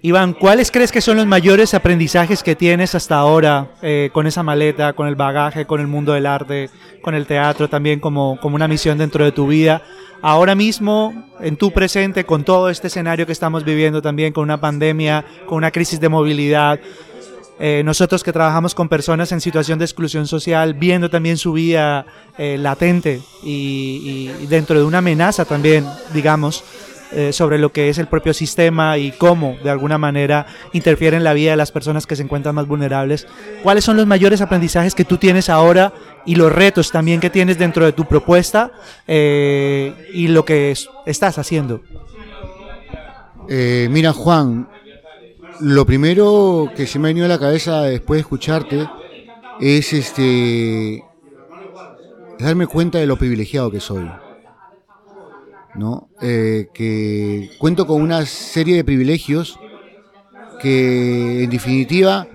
Iván, 0.00 0.32
¿cuáles 0.32 0.70
crees 0.70 0.92
que 0.92 1.02
son 1.02 1.18
los 1.18 1.26
mayores 1.26 1.74
aprendizajes 1.74 2.42
que 2.42 2.56
tienes 2.56 2.94
hasta 2.94 3.16
ahora 3.16 3.72
eh, 3.82 4.08
con 4.14 4.26
esa 4.26 4.42
maleta, 4.42 4.94
con 4.94 5.08
el 5.08 5.14
bagaje, 5.14 5.66
con 5.66 5.82
el 5.82 5.88
mundo 5.88 6.14
del 6.14 6.24
arte, 6.24 6.70
con 7.02 7.14
el 7.14 7.26
teatro 7.26 7.68
también 7.68 8.00
como, 8.00 8.38
como 8.40 8.56
una 8.56 8.66
misión 8.66 8.96
dentro 8.96 9.26
de 9.26 9.32
tu 9.32 9.46
vida? 9.46 9.82
Ahora 10.20 10.54
mismo, 10.54 11.26
en 11.40 11.56
tu 11.56 11.70
presente, 11.70 12.24
con 12.24 12.44
todo 12.44 12.70
este 12.70 12.88
escenario 12.88 13.24
que 13.24 13.32
estamos 13.32 13.64
viviendo 13.64 14.02
también, 14.02 14.32
con 14.32 14.44
una 14.44 14.60
pandemia, 14.60 15.24
con 15.46 15.58
una 15.58 15.70
crisis 15.70 16.00
de 16.00 16.08
movilidad, 16.08 16.80
eh, 17.60 17.82
nosotros 17.84 18.22
que 18.22 18.32
trabajamos 18.32 18.74
con 18.74 18.88
personas 18.88 19.32
en 19.32 19.40
situación 19.40 19.78
de 19.78 19.84
exclusión 19.84 20.26
social, 20.26 20.74
viendo 20.74 21.10
también 21.10 21.36
su 21.36 21.52
vida 21.52 22.06
eh, 22.36 22.56
latente 22.56 23.20
y, 23.42 24.28
dentro 24.48 24.78
de 24.78 24.84
una 24.84 24.98
amenaza 24.98 25.44
también, 25.44 25.84
digamos, 26.12 26.62
eh, 27.12 27.32
sobre 27.32 27.58
lo 27.58 27.72
que 27.72 27.88
es 27.88 27.98
el 27.98 28.06
propio 28.06 28.34
sistema 28.34 28.98
y 28.98 29.12
cómo 29.12 29.56
de 29.62 29.70
alguna 29.70 29.98
manera 29.98 30.46
interfiere 30.72 31.16
en 31.16 31.24
la 31.24 31.32
vida 31.32 31.52
de 31.52 31.56
las 31.56 31.72
personas 31.72 32.06
que 32.06 32.16
se 32.16 32.22
encuentran 32.22 32.54
más 32.54 32.66
vulnerables. 32.66 33.26
¿Cuáles 33.62 33.84
son 33.84 33.96
los 33.96 34.06
mayores 34.06 34.40
aprendizajes 34.40 34.94
que 34.94 35.04
tú 35.04 35.16
tienes 35.16 35.48
ahora 35.48 35.92
y 36.26 36.34
los 36.34 36.52
retos 36.52 36.90
también 36.90 37.20
que 37.20 37.30
tienes 37.30 37.58
dentro 37.58 37.84
de 37.84 37.92
tu 37.92 38.04
propuesta 38.04 38.72
y 39.06 40.28
lo 40.28 40.44
que 40.44 40.74
estás 41.06 41.38
haciendo? 41.38 41.80
mira 43.48 44.12
Juan, 44.12 44.68
lo 45.60 45.86
primero 45.86 46.70
que 46.76 46.86
se 46.86 46.98
me 46.98 47.08
ha 47.08 47.10
venido 47.10 47.26
a 47.26 47.28
la 47.28 47.38
cabeza 47.38 47.82
después 47.82 48.18
de 48.18 48.20
escucharte 48.20 48.88
es 49.60 49.92
este 49.92 51.02
darme 52.38 52.66
cuenta 52.66 52.98
de 52.98 53.06
lo 53.06 53.16
privilegiado 53.16 53.70
que 53.70 53.80
soy. 53.80 54.08
¿No? 55.78 56.10
Eh, 56.20 56.68
que 56.74 57.50
cuento 57.58 57.86
con 57.86 58.02
una 58.02 58.26
serie 58.26 58.76
de 58.76 58.84
privilegios 58.84 59.58
que 60.60 61.44
en 61.44 61.50
definitiva 61.50 62.26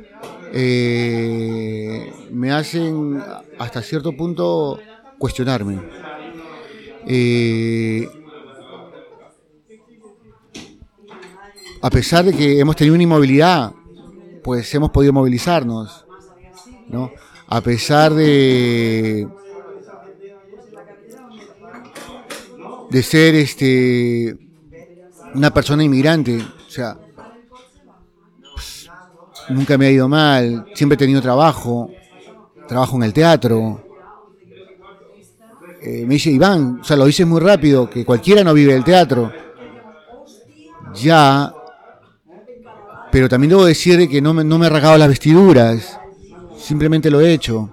eh, 0.53 2.11
me 2.31 2.51
hacen 2.51 3.21
hasta 3.59 3.81
cierto 3.81 4.15
punto 4.15 4.79
cuestionarme. 5.17 5.81
Eh, 7.05 8.07
a 11.81 11.89
pesar 11.89 12.23
de 12.23 12.33
que 12.33 12.59
hemos 12.59 12.77
tenido 12.77 12.95
una 12.95 13.03
inmovilidad, 13.03 13.73
pues 14.41 14.73
hemos 14.73 14.91
podido 14.91 15.11
movilizarnos, 15.11 16.05
¿no? 16.87 17.11
A 17.47 17.59
pesar 17.61 18.13
de 18.13 19.27
de 22.93 23.01
ser 23.01 23.33
este 23.33 24.37
una 25.33 25.51
persona 25.51 25.83
inmigrante, 25.83 26.37
o 26.37 26.69
sea, 26.69 26.95
nunca 29.49 29.79
me 29.79 29.87
ha 29.87 29.91
ido 29.91 30.07
mal, 30.07 30.67
siempre 30.75 30.93
he 30.93 30.97
tenido 30.99 31.19
trabajo, 31.19 31.89
trabajo 32.67 32.95
en 32.97 33.03
el 33.03 33.11
teatro. 33.11 33.83
Eh, 35.81 36.05
me 36.05 36.13
dice, 36.13 36.29
Iván, 36.29 36.81
o 36.81 36.83
sea, 36.83 36.95
lo 36.95 37.05
dices 37.05 37.25
muy 37.25 37.41
rápido, 37.41 37.89
que 37.89 38.05
cualquiera 38.05 38.43
no 38.43 38.53
vive 38.53 38.73
del 38.73 38.83
teatro. 38.83 39.33
Ya, 40.93 41.51
pero 43.11 43.27
también 43.27 43.49
debo 43.49 43.65
decir 43.65 44.07
que 44.07 44.21
no 44.21 44.35
me, 44.35 44.43
no 44.43 44.59
me 44.59 44.67
he 44.67 44.69
rasgado 44.69 44.99
las 44.99 45.09
vestiduras, 45.09 45.99
simplemente 46.59 47.09
lo 47.09 47.21
he 47.21 47.33
hecho. 47.33 47.71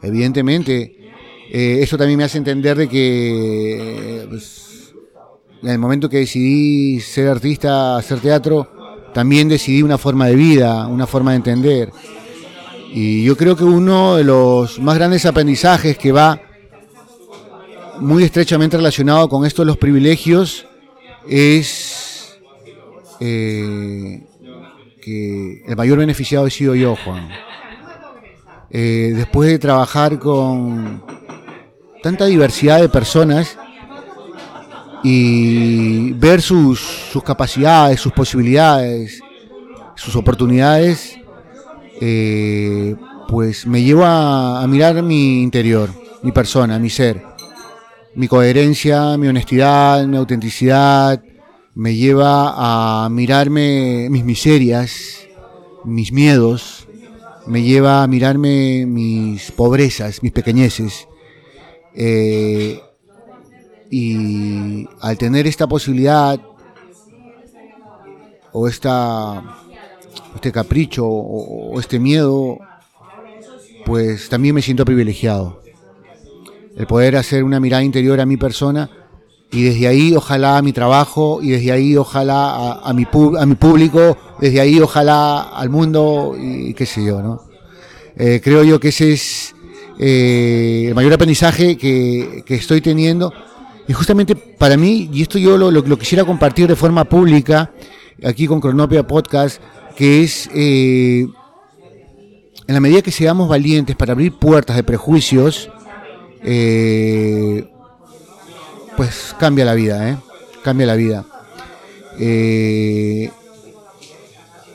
Evidentemente, 0.00 1.03
eh, 1.50 1.78
eso 1.80 1.96
también 1.96 2.18
me 2.18 2.24
hace 2.24 2.38
entender 2.38 2.76
de 2.76 2.88
que 2.88 4.26
pues, 4.28 4.94
en 5.62 5.70
el 5.70 5.78
momento 5.78 6.08
que 6.08 6.18
decidí 6.18 7.00
ser 7.00 7.28
artista, 7.28 7.96
hacer 7.96 8.20
teatro, 8.20 8.68
también 9.12 9.48
decidí 9.48 9.82
una 9.82 9.98
forma 9.98 10.26
de 10.26 10.34
vida, 10.34 10.86
una 10.86 11.06
forma 11.06 11.30
de 11.30 11.36
entender. 11.36 11.90
Y 12.92 13.24
yo 13.24 13.36
creo 13.36 13.56
que 13.56 13.64
uno 13.64 14.16
de 14.16 14.24
los 14.24 14.78
más 14.78 14.96
grandes 14.96 15.26
aprendizajes 15.26 15.96
que 15.98 16.12
va 16.12 16.40
muy 17.98 18.24
estrechamente 18.24 18.76
relacionado 18.76 19.28
con 19.28 19.46
esto 19.46 19.62
de 19.62 19.66
los 19.66 19.76
privilegios 19.76 20.66
es 21.28 22.38
eh, 23.20 24.26
que 25.00 25.62
el 25.66 25.76
mayor 25.76 25.98
beneficiado 25.98 26.46
he 26.46 26.50
sido 26.50 26.74
yo, 26.74 26.96
Juan. 27.04 27.28
Eh, 28.70 29.12
después 29.14 29.50
de 29.50 29.58
trabajar 29.58 30.18
con 30.18 31.02
tanta 32.04 32.26
diversidad 32.26 32.82
de 32.82 32.90
personas 32.90 33.56
y 35.02 36.12
ver 36.12 36.42
sus, 36.42 36.78
sus 36.78 37.22
capacidades, 37.22 37.98
sus 37.98 38.12
posibilidades, 38.12 39.22
sus 39.94 40.14
oportunidades, 40.14 41.18
eh, 42.02 42.94
pues 43.26 43.66
me 43.66 43.82
lleva 43.82 44.62
a 44.62 44.66
mirar 44.66 45.02
mi 45.02 45.42
interior, 45.42 45.88
mi 46.22 46.30
persona, 46.30 46.78
mi 46.78 46.90
ser, 46.90 47.22
mi 48.14 48.28
coherencia, 48.28 49.16
mi 49.16 49.28
honestidad, 49.28 50.04
mi 50.04 50.18
autenticidad, 50.18 51.22
me 51.74 51.94
lleva 51.94 53.04
a 53.04 53.08
mirarme 53.08 54.08
mis 54.10 54.24
miserias, 54.26 55.26
mis 55.84 56.12
miedos, 56.12 56.86
me 57.46 57.62
lleva 57.62 58.02
a 58.02 58.06
mirarme 58.06 58.84
mis 58.84 59.50
pobrezas, 59.52 60.22
mis 60.22 60.32
pequeñeces. 60.32 61.08
Eh, 61.94 62.80
y 63.90 64.88
al 65.00 65.16
tener 65.16 65.46
esta 65.46 65.66
posibilidad 65.66 66.40
o 68.52 68.68
esta, 68.68 69.42
este 70.34 70.50
capricho 70.50 71.06
o, 71.06 71.78
este 71.78 71.98
miedo, 71.98 72.58
pues 73.84 74.28
también 74.28 74.54
me 74.54 74.62
siento 74.62 74.84
privilegiado. 74.84 75.62
El 76.76 76.86
poder 76.86 77.16
hacer 77.16 77.44
una 77.44 77.60
mirada 77.60 77.84
interior 77.84 78.20
a 78.20 78.26
mi 78.26 78.36
persona 78.36 78.90
y 79.52 79.62
desde 79.62 79.86
ahí 79.86 80.16
ojalá 80.16 80.58
a 80.58 80.62
mi 80.62 80.72
trabajo 80.72 81.40
y 81.40 81.50
desde 81.50 81.70
ahí 81.70 81.96
ojalá 81.96 82.72
a, 82.82 82.92
mi, 82.92 83.06
a 83.38 83.46
mi 83.46 83.54
público, 83.54 84.16
desde 84.40 84.60
ahí 84.60 84.80
ojalá 84.80 85.42
al 85.42 85.70
mundo 85.70 86.34
y 86.36 86.74
qué 86.74 86.86
sé 86.86 87.04
yo, 87.04 87.22
¿no? 87.22 87.42
Eh, 88.16 88.40
creo 88.42 88.62
yo 88.64 88.78
que 88.78 88.88
ese 88.88 89.12
es 89.12 89.53
eh, 89.98 90.86
el 90.88 90.94
mayor 90.94 91.12
aprendizaje 91.12 91.76
que, 91.76 92.44
estoy 92.48 92.80
teniendo. 92.80 93.32
Y 93.86 93.92
justamente 93.92 94.34
para 94.34 94.76
mí, 94.76 95.10
y 95.12 95.22
esto 95.22 95.38
yo 95.38 95.56
lo, 95.58 95.98
quisiera 95.98 96.24
compartir 96.24 96.66
de 96.66 96.76
forma 96.76 97.04
pública, 97.04 97.72
aquí 98.24 98.46
con 98.46 98.60
Cronopia 98.60 99.06
Podcast, 99.06 99.60
que 99.96 100.22
es, 100.22 100.48
eh, 100.54 101.26
en 102.66 102.74
la 102.74 102.80
medida 102.80 103.02
que 103.02 103.10
seamos 103.10 103.48
valientes 103.48 103.94
para 103.94 104.12
abrir 104.12 104.32
puertas 104.32 104.76
de 104.76 104.82
prejuicios, 104.82 105.70
pues 108.96 109.34
cambia 109.38 109.64
la 109.64 109.74
vida, 109.74 110.20
Cambia 110.62 110.86
la 110.86 110.94
vida. 110.94 111.24
en 112.18 113.30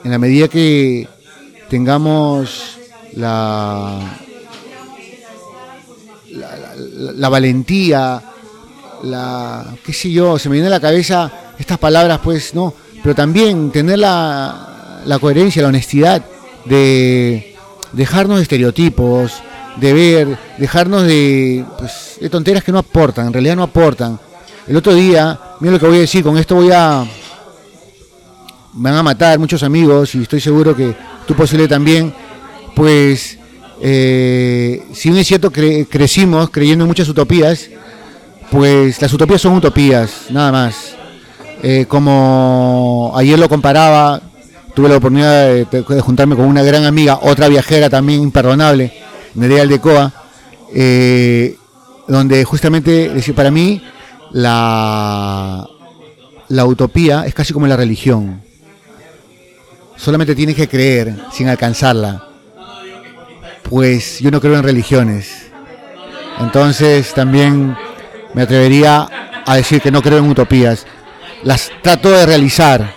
la 0.03 0.19
medida 0.19 0.47
que 0.47 1.07
tengamos 1.67 2.77
la, 3.13 4.19
la, 6.99 7.29
valentía, 7.29 8.21
la, 9.03 9.65
qué 9.83 9.93
sé 9.93 10.11
yo, 10.11 10.37
se 10.37 10.49
me 10.49 10.53
viene 10.53 10.67
a 10.67 10.71
la 10.71 10.79
cabeza 10.79 11.31
estas 11.57 11.77
palabras, 11.77 12.19
pues, 12.23 12.53
no, 12.53 12.73
pero 13.01 13.15
también 13.15 13.71
tener 13.71 13.99
la, 13.99 15.17
coherencia, 15.19 15.61
la 15.61 15.69
honestidad 15.69 16.23
de 16.65 17.55
dejarnos 17.93 18.37
de 18.37 18.43
estereotipos, 18.43 19.33
de 19.77 19.93
ver, 19.93 20.37
dejarnos 20.57 21.03
de, 21.03 21.65
pues, 21.77 22.17
de 22.19 22.29
tonteras 22.29 22.63
que 22.63 22.71
no 22.71 22.79
aportan, 22.79 23.27
en 23.27 23.33
realidad 23.33 23.55
no 23.55 23.63
aportan. 23.63 24.19
El 24.67 24.75
otro 24.75 24.93
día, 24.93 25.39
mira 25.59 25.73
lo 25.73 25.79
que 25.79 25.87
voy 25.87 25.97
a 25.97 26.01
decir, 26.01 26.23
con 26.23 26.37
esto 26.37 26.55
voy 26.55 26.71
a... 26.71 27.05
Me 28.75 28.91
van 28.91 28.99
a 28.99 29.03
matar 29.03 29.39
muchos 29.39 29.63
amigos 29.63 30.13
y 30.13 30.21
estoy 30.21 30.39
seguro 30.39 30.75
que 30.75 30.95
tú 31.25 31.33
posible 31.33 31.67
también 31.67 32.13
pues 32.75 33.38
eh, 33.81 34.83
si 34.93 35.09
bien 35.09 35.21
es 35.21 35.27
cierto 35.27 35.51
que 35.51 35.87
crecimos 35.87 36.49
creyendo 36.49 36.83
en 36.83 36.89
muchas 36.89 37.07
utopías, 37.07 37.69
pues 38.51 39.01
las 39.01 39.13
utopías 39.13 39.41
son 39.41 39.53
utopías, 39.53 40.25
nada 40.29 40.51
más. 40.51 40.95
Eh, 41.63 41.85
como 41.87 43.13
ayer 43.15 43.37
lo 43.39 43.47
comparaba, 43.47 44.21
tuve 44.73 44.89
la 44.89 44.97
oportunidad 44.97 45.47
de, 45.47 46.01
juntarme 46.01 46.35
con 46.35 46.45
una 46.45 46.63
gran 46.63 46.85
amiga, 46.85 47.19
otra 47.21 47.47
viajera 47.47 47.89
también 47.89 48.21
imperdonable, 48.21 48.93
Nerea 49.35 49.61
Aldecoa, 49.61 50.13
eh, 50.73 51.55
donde 52.07 52.43
justamente, 52.43 53.09
decir, 53.09 53.35
para 53.35 53.51
mí 53.51 53.81
la, 54.31 55.67
la 56.49 56.65
utopía 56.65 57.25
es 57.25 57.33
casi 57.33 57.53
como 57.53 57.67
la 57.67 57.77
religión. 57.77 58.41
Solamente 59.95 60.33
tienes 60.33 60.55
que 60.55 60.67
creer 60.67 61.15
sin 61.33 61.49
alcanzarla 61.49 62.28
pues 63.69 64.19
yo 64.19 64.31
no 64.31 64.41
creo 64.41 64.55
en 64.55 64.63
religiones. 64.63 65.51
Entonces 66.39 67.13
también 67.13 67.77
me 68.33 68.41
atrevería 68.41 69.07
a 69.45 69.55
decir 69.55 69.81
que 69.81 69.91
no 69.91 70.01
creo 70.01 70.17
en 70.17 70.29
utopías. 70.29 70.85
Las 71.43 71.71
trato 71.81 72.09
de 72.09 72.25
realizar, 72.25 72.93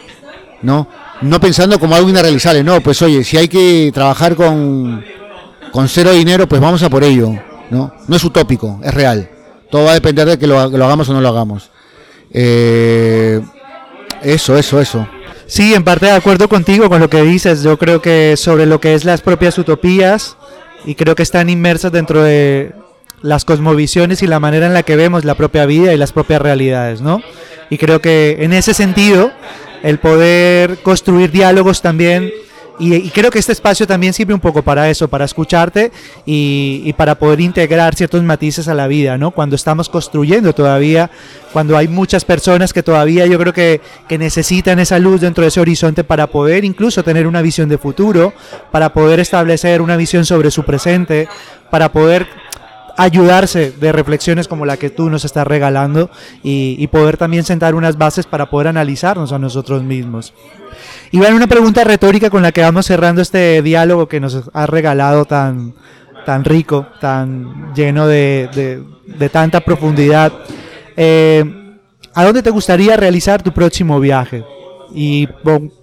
¿no? 0.63 0.89
No 1.21 1.39
pensando 1.39 1.79
como 1.79 1.95
algo 1.95 2.09
irrealizable, 2.09 2.65
no, 2.65 2.81
pues 2.81 3.01
oye, 3.03 3.23
si 3.23 3.37
hay 3.37 3.47
que 3.47 3.91
trabajar 3.95 4.35
con, 4.35 5.05
con 5.71 5.89
cero 5.89 6.13
dinero, 6.13 6.49
pues 6.49 6.61
vamos 6.61 6.83
a 6.83 6.91
por 6.91 7.05
ello, 7.05 7.31
¿no? 7.71 7.95
No 8.09 8.17
es 8.17 8.25
utópico, 8.25 8.81
es 8.83 8.93
real. 8.93 9.31
Todo 9.71 9.85
va 9.85 9.93
a 9.93 9.95
depender 9.95 10.29
de 10.29 10.39
que 10.39 10.47
lo, 10.47 10.59
hagamos 10.59 11.09
o 11.09 11.13
no 11.13 11.21
lo 11.21 11.29
hagamos. 11.29 11.71
Eh, 12.33 13.41
eso, 14.23 14.57
eso, 14.57 14.81
eso. 14.81 15.07
Sí, 15.47 15.75
en 15.75 15.85
parte 15.85 16.07
de 16.07 16.13
acuerdo 16.13 16.49
contigo 16.49 16.89
con 16.89 17.01
lo 17.01 17.11
que 17.11 17.23
dices. 17.23 17.63
Yo 17.63 17.79
creo 17.79 18.01
que 18.01 18.37
sobre 18.37 18.67
lo 18.67 18.81
que 18.81 18.95
es 18.95 19.05
las 19.05 19.21
propias 19.21 19.59
utopías, 19.59 20.37
y 20.85 20.95
creo 20.95 21.15
que 21.15 21.23
están 21.23 21.49
inmersas 21.49 21.93
dentro 21.93 22.23
de 22.23 22.73
las 23.23 23.45
cosmovisiones 23.45 24.23
y 24.23 24.27
la 24.27 24.41
manera 24.41 24.67
en 24.67 24.75
la 24.75 24.83
que 24.83 24.97
vemos 24.97 25.25
la 25.25 25.35
propia 25.35 25.65
vida 25.67 25.95
y 25.95 25.97
las 25.97 26.13
propias 26.13 26.43
realidades, 26.43 27.01
¿no? 27.01 27.23
Y 27.71 27.79
creo 27.79 28.01
que 28.01 28.39
en 28.41 28.53
ese 28.53 28.75
sentido, 28.75 29.31
el 29.83 29.99
poder 29.99 30.79
construir 30.79 31.31
diálogos 31.31 31.83
también 31.83 32.31
y, 32.83 33.11
creo 33.11 33.31
que 33.31 33.39
este 33.39 33.53
espacio 33.53 33.87
también 33.87 34.13
sirve 34.13 34.35
un 34.35 34.41
poco 34.41 34.63
para 34.63 34.91
eso, 34.91 35.07
para 35.07 35.25
escucharte 35.25 35.93
y, 36.27 36.93
para 36.95 37.15
poder 37.15 37.41
integrar 37.41 37.95
ciertos 37.95 38.23
matices 38.23 38.67
a 38.67 38.75
la 38.75 38.89
vida, 38.89 39.17
¿no? 39.17 39.31
Cuando 39.31 39.55
estamos 39.55 39.89
construyendo 39.89 40.53
todavía, 40.53 41.11
cuando 41.53 41.77
hay 41.77 41.87
muchas 41.87 42.25
personas 42.25 42.73
que 42.73 42.83
todavía 42.83 43.27
yo 43.27 43.39
creo 43.39 43.53
que, 43.53 43.81
que 44.09 44.19
necesitan 44.19 44.81
esa 44.81 44.99
luz 44.99 45.21
dentro 45.21 45.43
de 45.43 45.49
ese 45.49 45.61
horizonte 45.61 46.03
para 46.03 46.27
poder 46.27 46.65
incluso 46.65 47.05
tener 47.05 47.27
una 47.27 47.41
visión 47.41 47.69
de 47.69 47.79
futuro, 47.79 48.33
para 48.73 48.93
poder 48.93 49.21
establecer 49.21 49.81
una 49.81 49.97
visión 49.97 50.25
sobre 50.25 50.51
su 50.51 50.65
presente, 50.65 51.29
para 51.71 51.93
poder 51.93 52.27
ayudarse 52.97 53.73
de 53.73 53.93
reflexiones 53.93 54.49
como 54.49 54.67
la 54.67 54.77
que 54.77 54.91
tú 54.91 55.11
nos 55.11 55.25
estás 55.25 55.47
regalando 55.47 56.11
y, 56.43 56.87
poder 56.89 57.17
también 57.17 57.45
sentar 57.45 57.75
unas 57.75 57.97
bases 57.97 58.27
para 58.27 58.51
poder 58.51 58.69
analizarnos 58.69 59.33
a 59.33 59.39
nosotros 59.39 59.83
mismos. 59.83 60.35
Y 61.11 61.19
bueno, 61.19 61.37
una 61.37 61.47
pregunta 61.47 61.85
retórica 61.85 62.31
con 62.31 62.43
la 62.43 62.53
que 62.53 62.61
vamos 62.61 62.87
cerrando 62.87 63.23
este 63.23 63.63
diálogo 63.63 64.09
que 64.09 64.21
nos 64.21 64.43
has 64.53 64.69
regalado 64.69 65.25
tan, 65.25 65.75
tan 66.27 66.45
rico, 66.45 66.87
tan 67.01 67.73
lleno 67.75 68.07
de, 68.07 68.83
tanta 69.31 69.61
profundidad. 69.61 70.33
Eh, 70.97 71.79
¿A 72.15 72.25
dónde 72.25 72.43
te 72.43 72.51
gustaría 72.51 72.97
realizar 72.97 73.43
tu 73.43 73.53
próximo 73.53 73.99
viaje? 74.01 74.45
Y 74.95 75.27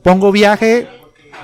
pongo 0.04 0.32
viaje 0.32 0.88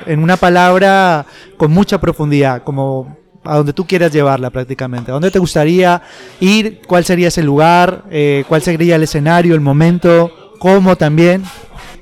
en 0.06 0.22
una 0.22 0.38
palabra 0.38 1.26
con 1.58 1.72
mucha 1.72 2.00
profundidad, 2.00 2.64
como 2.64 3.18
a 3.46 3.58
donde 3.58 3.74
tú 3.74 3.86
quieras 3.86 4.12
llevarla 4.12 4.50
prácticamente. 4.50 5.12
¿A 5.12 5.14
dónde 5.14 5.32
te 5.32 5.40
gustaría 5.40 6.02
ir? 6.40 6.82
¿Cuál 6.88 7.06
sería 7.06 7.30
ese 7.30 7.44
lugar? 7.44 8.04
Eh, 8.10 8.44
¿Cuál 8.48 8.62
sería 8.62 8.96
el 8.96 9.04
escenario, 9.04 9.54
el 9.56 9.62
momento? 9.62 10.32
¿Cómo 10.60 10.96
también? 10.96 11.44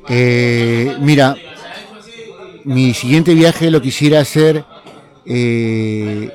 Eh, 0.10 0.96
mira, 1.00 1.36
mi 2.66 2.94
siguiente 2.94 3.34
viaje 3.34 3.72
lo 3.72 3.82
quisiera 3.82 4.20
hacer 4.20 4.66
eh, 5.26 6.32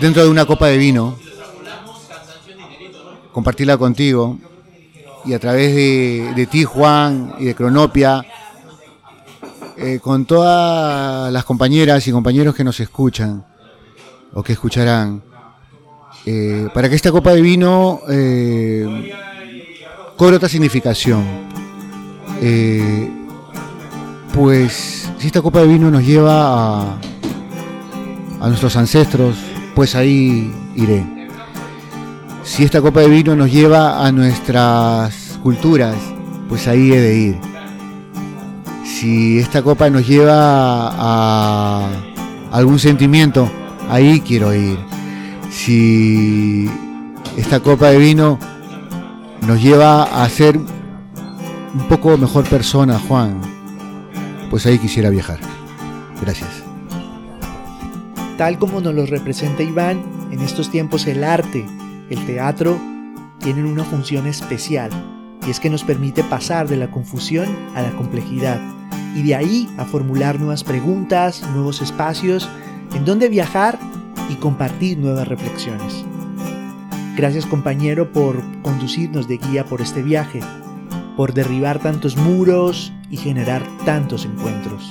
dentro 0.00 0.22
de 0.22 0.28
una 0.28 0.46
copa 0.46 0.66
de 0.66 0.78
vino, 0.78 1.18
compartirla 3.32 3.76
contigo 3.76 4.38
y 5.24 5.34
a 5.34 5.38
través 5.38 5.74
de, 5.74 6.48
ti, 6.50 6.64
Juan, 6.64 7.34
y 7.38 7.44
de 7.44 7.54
Cronopia, 7.54 8.24
eh, 9.76 9.98
con 10.00 10.24
todas 10.24 11.32
las 11.32 11.44
compañeras 11.44 12.06
y 12.06 12.12
compañeros 12.12 12.54
que 12.54 12.64
nos 12.64 12.80
escuchan 12.80 13.44
o 14.32 14.42
que 14.42 14.52
escucharán, 14.52 15.22
eh, 16.26 16.68
para 16.74 16.88
que 16.88 16.94
esta 16.94 17.10
copa 17.10 17.32
de 17.32 17.40
vino 17.40 18.00
eh, 18.08 19.12
cobre 20.16 20.36
otra 20.36 20.48
significación. 20.48 21.24
pues 24.34 25.10
si 25.18 25.26
esta 25.26 25.42
copa 25.42 25.60
de 25.60 25.66
vino 25.66 25.90
nos 25.90 26.04
lleva 26.06 26.82
a, 26.82 26.98
a 28.40 28.48
nuestros 28.48 28.76
ancestros, 28.76 29.36
pues 29.74 29.94
ahí 29.94 30.52
iré. 30.76 31.04
Si 32.42 32.64
esta 32.64 32.80
copa 32.80 33.00
de 33.00 33.08
vino 33.08 33.36
nos 33.36 33.52
lleva 33.52 34.04
a 34.04 34.10
nuestras 34.12 35.38
culturas, 35.42 35.96
pues 36.48 36.66
ahí 36.66 36.92
he 36.92 37.00
de 37.00 37.16
ir. 37.16 37.38
Si 38.84 39.38
esta 39.38 39.62
copa 39.62 39.88
nos 39.88 40.06
lleva 40.06 40.34
a 40.36 41.88
algún 42.50 42.78
sentimiento, 42.78 43.50
ahí 43.90 44.20
quiero 44.20 44.54
ir. 44.54 44.78
Si 45.50 46.70
esta 47.36 47.60
copa 47.60 47.88
de 47.88 47.98
vino 47.98 48.38
nos 49.46 49.62
lleva 49.62 50.04
a 50.04 50.28
ser 50.28 50.56
un 50.56 51.88
poco 51.88 52.16
mejor 52.16 52.44
persona, 52.44 52.98
Juan, 52.98 53.40
pues 54.48 54.66
ahí 54.66 54.78
quisiera 54.78 55.10
viajar. 55.10 55.38
Gracias. 56.20 56.50
Tal 58.36 58.58
como 58.58 58.80
nos 58.80 58.94
lo 58.94 59.06
representa 59.06 59.62
Iván, 59.62 60.02
en 60.30 60.40
estos 60.40 60.70
tiempos 60.70 61.06
el 61.06 61.24
arte, 61.24 61.66
el 62.08 62.24
teatro, 62.26 62.78
tienen 63.38 63.66
una 63.66 63.84
función 63.84 64.26
especial, 64.26 64.90
y 65.46 65.50
es 65.50 65.60
que 65.60 65.70
nos 65.70 65.84
permite 65.84 66.22
pasar 66.24 66.68
de 66.68 66.76
la 66.76 66.90
confusión 66.90 67.48
a 67.74 67.82
la 67.82 67.90
complejidad, 67.90 68.60
y 69.14 69.22
de 69.22 69.34
ahí 69.34 69.68
a 69.78 69.84
formular 69.84 70.38
nuevas 70.38 70.64
preguntas, 70.64 71.42
nuevos 71.52 71.82
espacios, 71.82 72.48
en 72.94 73.04
donde 73.04 73.28
viajar 73.28 73.78
y 74.28 74.34
compartir 74.34 74.98
nuevas 74.98 75.28
reflexiones. 75.28 76.04
Gracias 77.16 77.46
compañero 77.46 78.12
por 78.12 78.42
conducirnos 78.62 79.28
de 79.28 79.38
guía 79.38 79.64
por 79.64 79.80
este 79.80 80.02
viaje, 80.02 80.40
por 81.16 81.34
derribar 81.34 81.78
tantos 81.80 82.16
muros 82.16 82.92
y 83.10 83.16
generar 83.16 83.62
tantos 83.84 84.24
encuentros. 84.24 84.90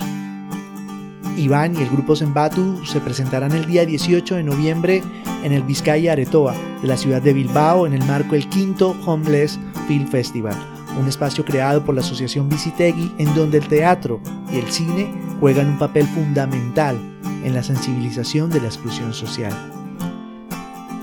Iván 1.37 1.75
y 1.75 1.81
el 1.81 1.89
grupo 1.89 2.15
Zembatu 2.15 2.85
se 2.85 2.99
presentarán 2.99 3.53
el 3.53 3.65
día 3.65 3.85
18 3.85 4.35
de 4.35 4.43
noviembre 4.43 5.01
en 5.43 5.53
el 5.53 5.63
Vizcaya 5.63 6.11
Aretoa 6.11 6.53
de 6.81 6.87
la 6.87 6.97
ciudad 6.97 7.21
de 7.21 7.33
Bilbao 7.33 7.87
en 7.87 7.93
el 7.93 8.03
marco 8.03 8.33
del 8.33 8.49
quinto 8.49 8.95
Homeless 9.05 9.57
Film 9.87 10.07
Festival, 10.07 10.55
un 10.99 11.07
espacio 11.07 11.45
creado 11.45 11.85
por 11.85 11.95
la 11.95 12.01
Asociación 12.01 12.49
Visitegui 12.49 13.13
en 13.17 13.33
donde 13.35 13.59
el 13.59 13.67
teatro 13.67 14.19
y 14.51 14.57
el 14.57 14.69
cine 14.69 15.13
juegan 15.39 15.67
un 15.69 15.77
papel 15.77 16.05
fundamental 16.07 16.99
en 17.43 17.53
la 17.53 17.63
sensibilización 17.63 18.49
de 18.49 18.61
la 18.61 18.67
exclusión 18.67 19.13
social. 19.13 19.53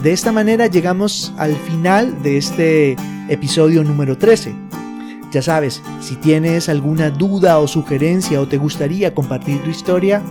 De 0.02 0.12
esta 0.12 0.32
manera 0.32 0.66
llegamos 0.66 1.32
al 1.38 1.56
final 1.56 2.22
de 2.22 2.36
este 2.36 2.96
episodio 3.28 3.82
número 3.82 4.18
13 4.18 4.66
ya 5.36 5.42
sabes, 5.42 5.82
si 6.00 6.16
tienes 6.16 6.70
alguna 6.70 7.10
duda 7.10 7.58
o 7.58 7.68
sugerencia 7.68 8.40
o 8.40 8.48
te 8.48 8.56
gustaría 8.58 9.14
compartir 9.14 9.62
tu 9.62 9.70
historia, 9.70 10.22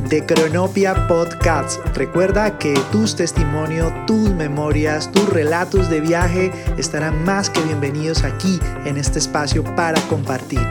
de 0.08 0.23
Cronopia 0.23 1.08
Podcasts. 1.08 1.79
Recuerda 1.95 2.60
que 2.60 2.75
tus 2.91 3.15
testimonios, 3.15 3.91
tus 4.06 4.29
memorias, 4.36 5.12
tus 5.12 5.27
relatos 5.27 5.89
de 5.89 5.99
viaje 5.99 6.51
estarán 6.77 7.23
más 7.23 7.49
que 7.49 7.63
bienvenidos 7.63 8.23
aquí 8.23 8.60
en 8.86 8.97
este 8.97 9.17
espacio 9.17 9.63
para 9.75 9.99
compartir. 10.10 10.62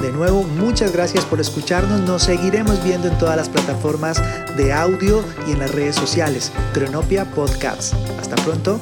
De 0.00 0.12
nuevo, 0.12 0.44
muchas 0.44 0.92
gracias 0.92 1.24
por 1.24 1.40
escucharnos. 1.40 2.00
Nos 2.02 2.22
seguiremos 2.22 2.82
viendo 2.84 3.08
en 3.08 3.18
todas 3.18 3.36
las 3.36 3.48
plataformas 3.48 4.22
de 4.56 4.72
audio 4.72 5.24
y 5.48 5.52
en 5.52 5.58
las 5.58 5.74
redes 5.74 5.96
sociales. 5.96 6.52
Cronopia 6.72 7.24
Podcasts. 7.32 7.92
Hasta 8.20 8.36
pronto. 8.36 8.80